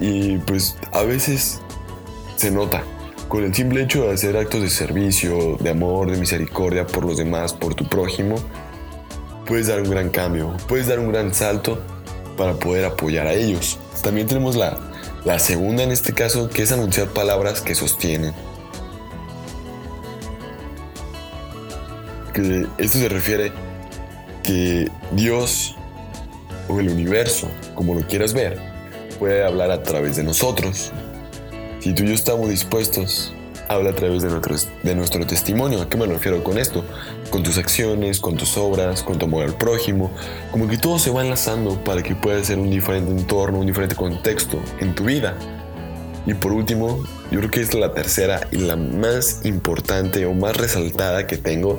Y 0.01 0.39
pues 0.39 0.77
a 0.93 1.03
veces 1.03 1.61
se 2.37 2.51
nota. 2.51 2.83
Con 3.29 3.45
el 3.45 3.55
simple 3.55 3.83
hecho 3.83 4.05
de 4.07 4.15
hacer 4.15 4.37
actos 4.37 4.63
de 4.63 4.71
servicio, 4.71 5.57
de 5.61 5.71
amor, 5.71 6.11
de 6.11 6.17
misericordia 6.17 6.87
por 6.87 7.05
los 7.05 7.19
demás, 7.19 7.53
por 7.53 7.75
tu 7.75 7.87
prójimo, 7.87 8.37
puedes 9.47 9.67
dar 9.67 9.83
un 9.83 9.91
gran 9.91 10.09
cambio, 10.09 10.57
puedes 10.67 10.87
dar 10.87 10.99
un 10.99 11.13
gran 11.13 11.35
salto 11.35 11.79
para 12.37 12.55
poder 12.55 12.87
apoyar 12.87 13.27
a 13.27 13.35
ellos. 13.35 13.79
También 14.03 14.27
tenemos 14.27 14.57
la 14.57 14.79
la 15.25 15.39
segunda 15.39 15.83
en 15.83 15.91
este 15.91 16.13
caso, 16.15 16.49
que 16.49 16.63
es 16.63 16.73
anunciar 16.73 17.09
palabras 17.09 17.61
que 17.61 17.75
sostienen. 17.75 18.35
Esto 22.79 22.99
se 22.99 23.09
refiere 23.09 23.53
que 24.45 24.89
Dios 25.13 25.75
o 26.69 26.79
el 26.79 26.89
universo, 26.89 27.49
como 27.75 27.95
lo 27.95 28.07
quieras 28.07 28.33
ver, 28.33 28.61
puede 29.19 29.45
hablar 29.45 29.73
a 29.73 29.83
través 29.83 30.17
de 30.17 30.23
nosotros. 30.23 30.93
Si 31.81 31.93
tú 31.95 32.05
y 32.05 32.09
yo 32.09 32.15
estamos 32.15 32.49
dispuestos 32.49 33.35
habla 33.69 33.91
a 33.91 33.95
través 33.95 34.23
de 34.23 34.31
nuestro, 34.31 34.57
de 34.83 34.95
nuestro 34.95 35.27
testimonio. 35.27 35.83
¿A 35.83 35.89
qué 35.89 35.97
me 35.97 36.07
refiero 36.07 36.43
con 36.43 36.59
esto? 36.59 36.85
Con 37.31 37.43
tus 37.43 37.59
acciones, 37.59 38.21
con 38.21 38.37
tus 38.37 38.57
obras, 38.57 39.03
con 39.03 39.19
tu 39.19 39.27
amor 39.27 39.45
al 39.45 39.55
prójimo. 39.55 40.11
Como 40.51 40.69
que 40.69 40.79
todo 40.79 40.99
se 40.99 41.11
va 41.11 41.23
enlazando 41.23 41.83
para 41.85 42.03
que 42.03 42.15
pueda 42.15 42.43
ser 42.43 42.59
un 42.59 42.71
diferente 42.71 43.11
entorno, 43.11 43.59
un 43.61 43.67
diferente 43.67 43.95
contexto 43.95 44.59
en 44.81 44.95
tu 44.95 45.05
vida. 45.05 45.37
Y 46.27 46.35
por 46.35 46.53
último, 46.53 47.05
yo 47.31 47.39
creo 47.39 47.51
que 47.51 47.61
es 47.61 47.75
la 47.75 47.95
tercera 47.95 48.41
y 48.51 48.59
la 48.59 48.77
más 48.77 49.45
importante 49.45 50.27
o 50.27 50.35
más 50.35 50.57
resaltada 50.57 51.27
que 51.27 51.37
tengo, 51.37 51.79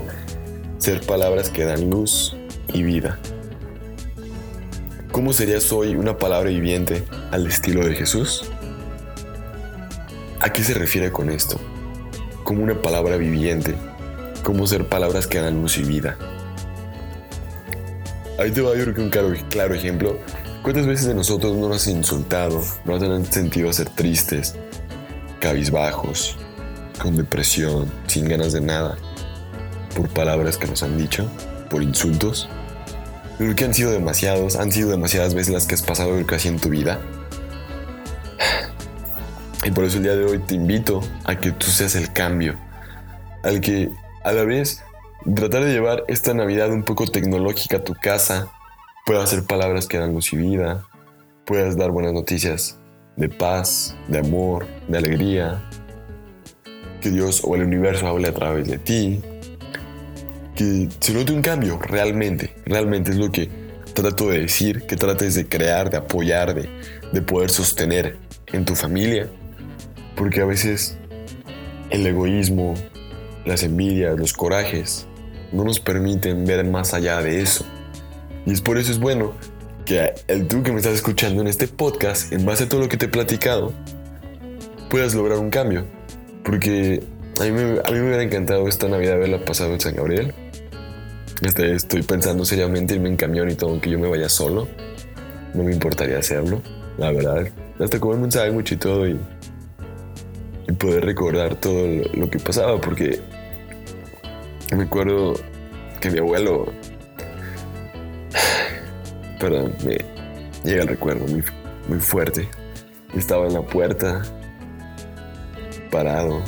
ser 0.78 1.02
palabras 1.02 1.50
que 1.50 1.66
dan 1.66 1.90
luz 1.90 2.36
y 2.74 2.84
vida. 2.84 3.20
¿Cómo 5.12 5.34
serías 5.34 5.72
hoy 5.72 5.96
una 5.96 6.18
palabra 6.18 6.50
viviente 6.50 7.04
al 7.32 7.48
estilo 7.48 7.84
de 7.84 7.96
Jesús? 7.96 8.46
¿A 10.40 10.54
qué 10.54 10.64
se 10.64 10.74
refiere 10.74 11.12
con 11.12 11.30
esto? 11.30 11.60
Como 12.50 12.64
una 12.64 12.82
palabra 12.82 13.16
viviente, 13.18 13.76
como 14.42 14.66
ser 14.66 14.88
palabras 14.88 15.28
que 15.28 15.40
dan 15.40 15.62
luz 15.62 15.78
y 15.78 15.84
vida. 15.84 16.18
Ahí 18.40 18.50
te 18.50 18.62
va 18.62 18.76
yo 18.76 18.86
creo 18.86 18.96
que 18.96 19.02
un 19.02 19.44
claro, 19.52 19.76
ejemplo. 19.76 20.18
¿Cuántas 20.64 20.88
veces 20.88 21.06
de 21.06 21.14
nosotros 21.14 21.56
no 21.56 21.70
nos 21.70 21.88
han 21.88 21.98
insultado, 21.98 22.64
nos 22.86 23.04
han 23.04 23.24
sentido 23.26 23.72
ser 23.72 23.90
tristes, 23.90 24.56
cabizbajos, 25.40 26.38
con 27.00 27.18
depresión, 27.18 27.86
sin 28.08 28.28
ganas 28.28 28.52
de 28.54 28.62
nada? 28.62 28.98
por 29.96 30.10
palabras 30.10 30.58
que 30.58 30.66
nos 30.66 30.82
han 30.82 30.98
dicho, 30.98 31.30
por 31.70 31.84
insultos. 31.84 32.50
Creo 33.38 33.56
que 33.56 33.66
han 33.66 33.76
sido 33.76 33.92
demasiados, 33.92 34.56
han 34.56 34.72
sido 34.72 34.90
demasiadas 34.90 35.36
veces 35.36 35.54
las 35.54 35.68
que 35.68 35.76
has 35.76 35.84
pasado 35.84 36.14
creo 36.14 36.26
que 36.26 36.34
así 36.36 36.48
en 36.48 36.60
tu 36.60 36.70
vida. 36.70 37.00
Y 39.64 39.72
por 39.72 39.84
eso 39.84 39.98
el 39.98 40.04
día 40.04 40.16
de 40.16 40.26
hoy 40.26 40.40
te 40.40 40.56
invito 40.56 41.02
a 41.26 41.36
que 41.36 41.52
tú 41.52 41.68
seas 41.68 41.96
el 41.96 42.14
cambio, 42.14 42.58
al 43.44 43.60
que 43.60 43.90
a 44.24 44.32
la 44.32 44.44
vez 44.44 44.84
tratar 45.36 45.64
de 45.64 45.74
llevar 45.74 46.06
esta 46.08 46.34
Navidad 46.34 46.72
un 46.72 46.84
poco 46.84 47.06
tecnológica 47.08 47.78
a 47.78 47.84
tu 47.84 47.94
casa, 47.94 48.52
puedas 49.06 49.26
hacer 49.26 49.44
palabras 49.44 49.88
que 49.88 49.98
dan 49.98 50.14
luz 50.14 50.32
y 50.32 50.38
vida, 50.38 50.86
puedas 51.46 51.76
dar 51.76 51.92
buenas 51.92 52.14
noticias 52.14 52.80
de 53.18 53.28
paz, 53.28 53.98
de 54.08 54.20
amor, 54.20 54.66
de 54.88 54.98
alegría, 54.98 55.62
que 57.02 57.10
Dios 57.10 57.42
o 57.44 57.56
el 57.56 57.64
universo 57.64 58.08
hable 58.08 58.30
a 58.30 58.34
través 58.34 58.68
de 58.68 58.78
ti, 58.78 59.22
que 60.56 60.88
se 61.00 61.14
note 61.14 61.34
un 61.34 61.42
cambio 61.42 61.80
realmente, 61.80 62.56
realmente 62.66 63.12
es 63.12 63.18
lo 63.18 63.30
que 63.30 63.50
trato 63.94 64.30
de 64.30 64.40
decir, 64.40 64.86
que 64.86 64.96
trates 64.96 65.36
de 65.36 65.50
crear, 65.50 65.90
de 65.90 65.98
apoyar, 65.98 66.54
de, 66.54 66.70
de 67.12 67.22
poder 67.22 67.50
sostener 67.50 68.18
en 68.48 68.64
tu 68.64 68.76
familia, 68.76 69.30
porque 70.20 70.42
a 70.42 70.46
veces 70.46 70.98
el 71.90 72.06
egoísmo, 72.06 72.74
las 73.46 73.64
envidias, 73.64 74.20
los 74.20 74.34
corajes, 74.34 75.08
no 75.54 75.64
nos 75.64 75.80
permiten 75.80 76.46
ver 76.46 76.66
más 76.66 76.94
allá 76.94 77.22
de 77.22 77.40
eso. 77.42 77.66
Y 78.46 78.52
es 78.52 78.62
por 78.62 78.78
eso 78.78 78.92
es 78.92 79.00
bueno 79.00 79.34
que 79.86 80.14
el 80.28 80.50
tú 80.50 80.62
que 80.62 80.74
me 80.74 80.78
estás 80.78 80.94
escuchando 80.94 81.42
en 81.42 81.48
este 81.48 81.70
podcast, 81.70 82.34
en 82.34 82.46
base 82.46 82.66
a 82.66 82.70
todo 82.70 82.82
lo 82.82 82.90
que 82.90 82.98
te 82.98 83.06
he 83.06 83.10
platicado, 83.10 83.72
puedas 84.90 85.16
lograr 85.16 85.40
un 85.40 85.50
cambio. 85.50 85.86
Porque 86.44 87.02
a 87.40 87.44
mí 87.46 87.52
me, 87.52 87.62
a 87.80 87.92
mí 87.92 88.00
me 88.00 88.08
hubiera 88.08 88.22
encantado 88.22 88.68
esta 88.68 88.90
Navidad 88.90 89.14
haberla 89.14 89.46
pasado 89.46 89.72
en 89.74 89.80
San 89.80 89.96
Gabriel. 89.96 90.34
Este, 91.42 91.74
estoy 91.76 92.04
pensando 92.04 92.44
seriamente 92.44 92.94
irme 92.94 93.08
en 93.08 93.16
camión 93.16 93.50
y 93.50 93.56
todo, 93.56 93.70
aunque 93.70 93.90
yo 93.90 93.98
me 93.98 94.10
vaya 94.10 94.28
solo. 94.28 94.68
No 95.54 95.64
me 95.64 95.72
importaría 95.72 96.18
hacerlo, 96.18 96.62
la 96.98 97.10
verdad. 97.14 97.48
Hasta 97.80 98.02
comerme 98.02 98.26
un 98.26 98.32
sándwich 98.34 98.74
y 98.74 98.76
todo 98.76 99.08
y, 99.08 99.18
y 100.70 100.72
poder 100.74 101.04
recordar 101.04 101.56
todo 101.56 101.88
lo, 102.14 102.30
que 102.30 102.38
pasaba, 102.38 102.80
porque 102.80 103.20
me 104.76 104.84
acuerdo 104.84 105.34
que 106.00 106.12
mi 106.12 106.20
abuelo 106.20 106.72
perdón, 109.40 109.74
me 109.84 109.98
llega 110.64 110.84
el 110.84 110.88
recuerdo 110.90 111.26
muy, 111.26 111.44
muy 111.88 111.98
fuerte. 111.98 112.48
Estaba 113.16 113.48
en 113.48 113.54
la 113.54 113.64
puerta, 113.64 114.22
parado. 115.90 116.44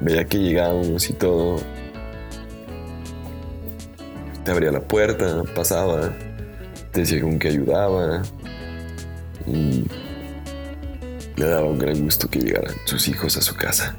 Veía 0.00 0.24
que 0.26 0.38
llegábamos 0.38 1.08
y 1.08 1.14
todo. 1.14 1.62
Te 4.44 4.50
abría 4.50 4.70
la 4.70 4.82
puerta, 4.82 5.42
pasaba, 5.54 6.12
te 6.92 7.00
decía 7.00 7.22
con 7.22 7.38
que 7.38 7.48
ayudaba. 7.48 8.22
Y 9.46 9.86
le 11.36 11.46
daba 11.46 11.64
un 11.64 11.78
gran 11.78 12.00
gusto 12.02 12.28
que 12.28 12.40
llegaran 12.40 12.74
sus 12.84 13.08
hijos 13.08 13.36
a 13.36 13.42
su 13.42 13.54
casa. 13.54 13.96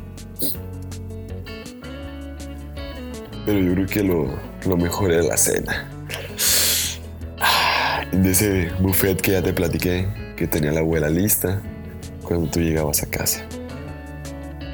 Pero 3.45 3.59
yo 3.59 3.73
creo 3.73 3.87
que 3.87 4.03
lo, 4.03 4.39
lo 4.65 4.77
mejor 4.77 5.11
era 5.11 5.23
la 5.23 5.37
cena 5.37 5.91
de 8.11 8.31
ese 8.31 8.71
buffet 8.79 9.19
que 9.21 9.31
ya 9.31 9.41
te 9.41 9.53
platiqué, 9.53 10.07
que 10.35 10.47
tenía 10.47 10.71
la 10.71 10.79
abuela 10.79 11.09
lista 11.09 11.61
cuando 12.23 12.49
tú 12.49 12.59
llegabas 12.59 13.03
a 13.03 13.07
casa. 13.07 13.45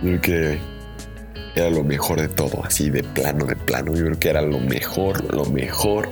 Yo 0.04 0.20
creo 0.20 0.22
que 0.22 0.60
era 1.56 1.70
lo 1.70 1.84
mejor 1.84 2.22
de 2.22 2.28
todo, 2.28 2.64
así 2.64 2.90
de 2.90 3.04
plano, 3.04 3.46
de 3.46 3.56
plano. 3.56 3.94
Yo 3.94 4.06
creo 4.06 4.20
que 4.20 4.30
era 4.30 4.42
lo 4.42 4.60
mejor, 4.60 5.34
lo 5.34 5.46
mejor 5.46 6.10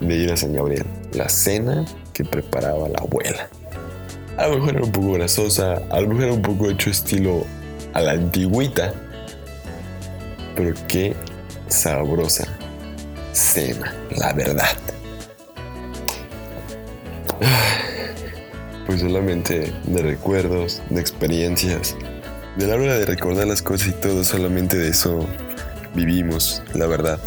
de 0.00 0.16
ir 0.16 0.32
a 0.32 0.36
San 0.36 0.52
Gabriel. 0.52 0.86
La 1.12 1.28
cena 1.28 1.84
que 2.12 2.24
preparaba 2.24 2.88
la 2.88 2.98
abuela. 2.98 3.48
A 4.36 4.48
lo 4.48 4.56
mejor 4.56 4.76
era 4.76 4.84
un 4.84 4.90
poco 4.90 5.12
grasosa, 5.12 5.80
a 5.90 6.00
lo 6.00 6.08
mejor 6.08 6.24
era 6.24 6.32
un 6.32 6.42
poco 6.42 6.68
hecho 6.68 6.90
estilo 6.90 7.46
a 7.92 8.00
la 8.00 8.12
antigüita, 8.12 8.92
pero 10.56 10.74
qué 10.88 11.14
sabrosa 11.68 12.44
cena, 13.32 13.94
la 14.16 14.32
verdad. 14.32 14.76
Pues 18.86 19.00
solamente 19.00 19.72
de 19.84 20.02
recuerdos, 20.02 20.82
de 20.90 21.00
experiencias. 21.00 21.96
De 22.56 22.66
la 22.66 22.74
hora 22.74 22.98
de 22.98 23.06
recordar 23.06 23.46
las 23.46 23.62
cosas 23.62 23.88
y 23.88 23.92
todo, 23.92 24.24
solamente 24.24 24.76
de 24.76 24.88
eso 24.88 25.26
vivimos, 25.94 26.62
la 26.74 26.86
verdad. 26.86 27.20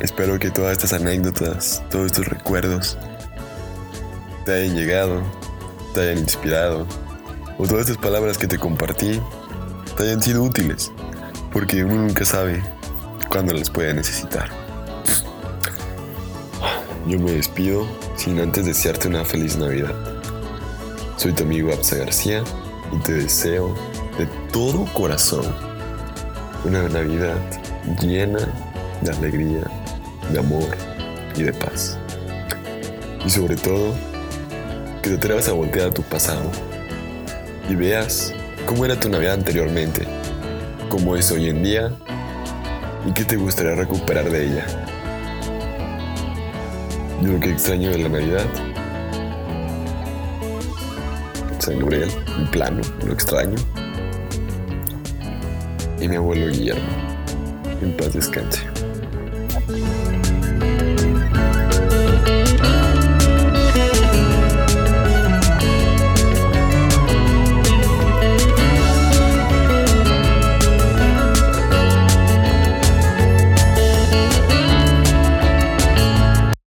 Espero 0.00 0.38
que 0.38 0.50
todas 0.50 0.72
estas 0.72 0.94
anécdotas, 0.94 1.82
todos 1.90 2.06
estos 2.06 2.26
recuerdos 2.26 2.98
te 4.46 4.54
hayan 4.54 4.76
llegado, 4.76 5.22
te 5.92 6.02
hayan 6.02 6.18
inspirado, 6.18 6.86
o 7.58 7.66
todas 7.66 7.88
estas 7.88 7.96
palabras 7.96 8.38
que 8.38 8.46
te 8.46 8.56
compartí 8.58 9.20
te 9.96 10.04
hayan 10.04 10.22
sido 10.22 10.44
útiles, 10.44 10.92
porque 11.52 11.82
uno 11.82 11.96
nunca 11.96 12.24
sabe 12.24 12.62
cuándo 13.28 13.52
las 13.52 13.68
puede 13.70 13.92
necesitar. 13.92 14.48
Yo 17.08 17.18
me 17.18 17.32
despido 17.32 17.88
sin 18.14 18.38
antes 18.40 18.64
desearte 18.64 19.08
una 19.08 19.24
feliz 19.24 19.56
Navidad. 19.56 19.94
Soy 21.16 21.32
tu 21.32 21.42
amigo 21.42 21.72
Absa 21.72 21.96
García 21.96 22.44
y 22.92 22.98
te 22.98 23.14
deseo 23.14 23.74
de 24.16 24.26
todo 24.52 24.84
corazón 24.92 25.44
una 26.64 26.88
Navidad 26.88 27.36
llena 28.00 28.48
de 29.00 29.10
alegría, 29.10 29.68
de 30.30 30.38
amor 30.38 30.68
y 31.36 31.42
de 31.42 31.52
paz. 31.52 31.98
Y 33.24 33.30
sobre 33.30 33.56
todo, 33.56 33.92
que 35.06 35.10
te 35.10 35.18
atrevas 35.18 35.48
a 35.48 35.52
voltear 35.52 35.90
a 35.90 35.94
tu 35.94 36.02
pasado 36.02 36.50
y 37.70 37.76
veas 37.76 38.34
cómo 38.66 38.84
era 38.84 38.98
tu 38.98 39.08
Navidad 39.08 39.34
anteriormente, 39.34 40.04
cómo 40.88 41.14
es 41.14 41.30
hoy 41.30 41.48
en 41.48 41.62
día 41.62 41.92
y 43.06 43.12
qué 43.12 43.24
te 43.24 43.36
gustaría 43.36 43.76
recuperar 43.76 44.28
de 44.28 44.46
ella. 44.46 44.66
Yo 47.22 47.32
lo 47.32 47.38
que 47.38 47.50
extraño 47.50 47.90
de 47.90 47.98
la 47.98 48.08
Navidad. 48.08 48.46
San 51.60 51.78
Gabriel, 51.78 52.10
un 52.38 52.50
plano, 52.50 52.80
lo 53.04 53.12
extraño. 53.12 53.54
Y 56.00 56.08
mi 56.08 56.16
abuelo 56.16 56.48
Guillermo. 56.48 56.82
En 57.80 57.96
paz 57.96 58.12
descanse. 58.12 58.75